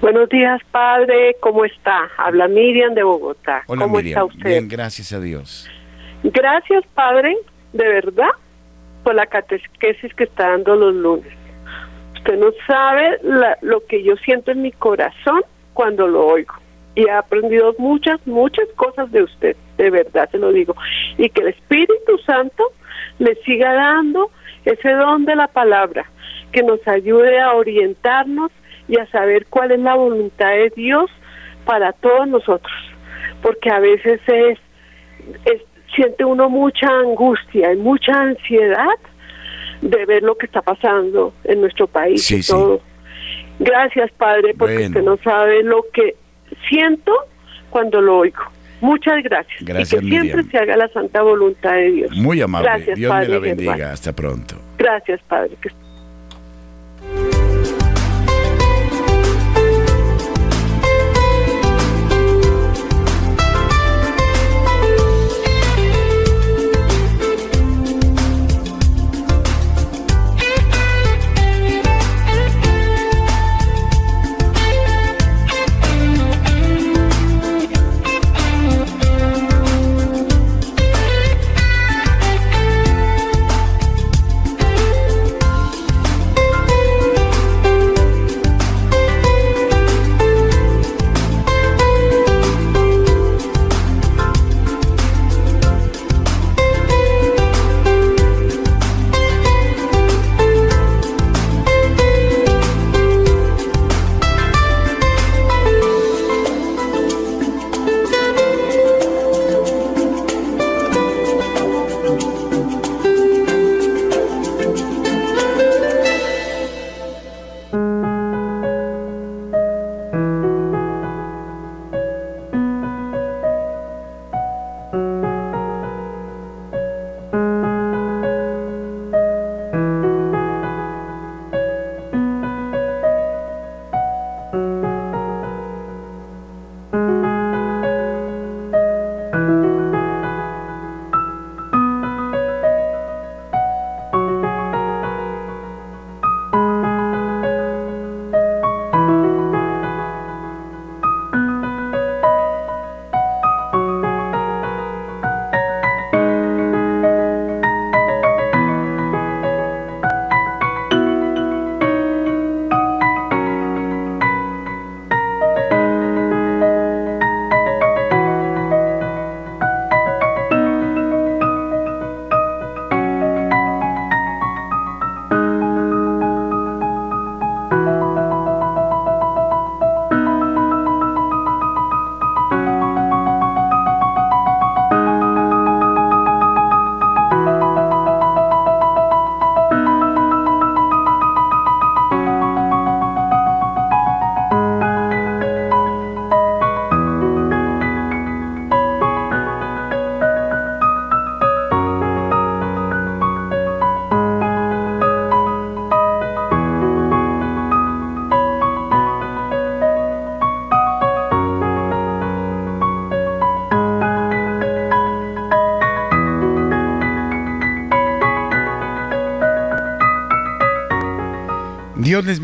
Buenos 0.00 0.28
días, 0.28 0.60
padre. 0.70 1.36
¿Cómo 1.40 1.64
está? 1.64 2.10
Habla 2.16 2.48
Miriam 2.48 2.94
de 2.94 3.02
Bogotá. 3.02 3.62
Hola, 3.66 3.82
¿Cómo 3.82 3.98
está 4.00 4.24
usted? 4.24 4.48
Bien, 4.48 4.68
gracias 4.68 5.12
a 5.12 5.20
Dios. 5.20 5.68
Gracias, 6.22 6.84
padre, 6.94 7.36
de 7.72 7.88
verdad, 7.88 8.30
por 9.02 9.14
la 9.14 9.26
catequesis 9.26 10.14
que 10.14 10.24
está 10.24 10.50
dando 10.50 10.76
los 10.76 10.94
lunes. 10.94 11.32
Usted 12.14 12.38
no 12.38 12.52
sabe 12.66 13.18
lo 13.62 13.84
que 13.86 14.02
yo 14.04 14.16
siento 14.16 14.52
en 14.52 14.62
mi 14.62 14.72
corazón 14.72 15.42
cuando 15.74 16.06
lo 16.06 16.26
oigo. 16.26 16.54
Y 16.94 17.06
he 17.06 17.10
aprendido 17.10 17.74
muchas, 17.78 18.24
muchas 18.26 18.68
cosas 18.76 19.10
de 19.10 19.22
usted, 19.22 19.56
de 19.78 19.90
verdad 19.90 20.28
se 20.30 20.38
lo 20.38 20.52
digo. 20.52 20.76
Y 21.16 21.28
que 21.30 21.40
el 21.40 21.48
Espíritu 21.48 22.18
Santo 22.24 22.72
le 23.18 23.34
siga 23.46 23.72
dando 23.72 24.30
ese 24.64 24.92
don 24.92 25.24
de 25.24 25.34
la 25.34 25.48
palabra 25.48 26.06
que 26.52 26.62
nos 26.62 26.86
ayude 26.86 27.40
a 27.40 27.54
orientarnos 27.54 28.52
y 28.92 28.98
a 28.98 29.06
saber 29.06 29.46
cuál 29.48 29.72
es 29.72 29.80
la 29.80 29.94
voluntad 29.94 30.50
de 30.50 30.70
Dios 30.76 31.10
para 31.64 31.92
todos 31.94 32.28
nosotros, 32.28 32.72
porque 33.40 33.70
a 33.70 33.78
veces 33.78 34.20
es, 34.26 34.58
siente 35.96 36.26
uno 36.26 36.50
mucha 36.50 36.88
angustia 36.88 37.72
y 37.72 37.76
mucha 37.78 38.12
ansiedad 38.12 38.98
de 39.80 40.04
ver 40.04 40.22
lo 40.22 40.36
que 40.36 40.44
está 40.44 40.60
pasando 40.60 41.32
en 41.44 41.62
nuestro 41.62 41.86
país 41.86 42.30
y 42.30 42.46
todo. 42.46 42.82
Gracias, 43.58 44.10
Padre, 44.12 44.54
porque 44.58 44.86
usted 44.88 45.02
no 45.02 45.16
sabe 45.24 45.62
lo 45.62 45.86
que 45.94 46.14
siento 46.68 47.12
cuando 47.70 48.02
lo 48.02 48.18
oigo. 48.18 48.42
Muchas 48.82 49.22
gracias. 49.22 49.64
Gracias, 49.64 50.02
y 50.02 50.10
que 50.10 50.20
siempre 50.20 50.44
se 50.50 50.58
haga 50.58 50.76
la 50.76 50.88
santa 50.88 51.22
voluntad 51.22 51.72
de 51.72 51.92
Dios. 51.92 52.16
Muy 52.16 52.42
amable. 52.42 52.68
Gracias, 52.68 52.98
Dios 52.98 53.14
me 53.14 53.28
la 53.28 53.38
bendiga. 53.38 53.92
Hasta 53.92 54.12
pronto. 54.12 54.56
Gracias, 54.76 55.22
Padre. 55.28 55.56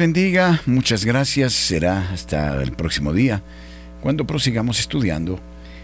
Bendiga, 0.08 0.62
muchas 0.64 1.04
gracias. 1.04 1.52
Será 1.52 2.10
hasta 2.14 2.62
el 2.62 2.72
próximo 2.72 3.12
día, 3.12 3.42
cuando 4.00 4.26
prosigamos 4.26 4.80
estudiando 4.80 5.38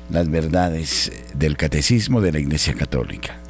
las 0.09 0.31
verdades 0.31 1.12
del 1.35 1.59
catecismo 1.59 2.22
de 2.22 2.33
la 2.33 2.39
Iglesia 2.39 2.72
Católica. 2.72 3.44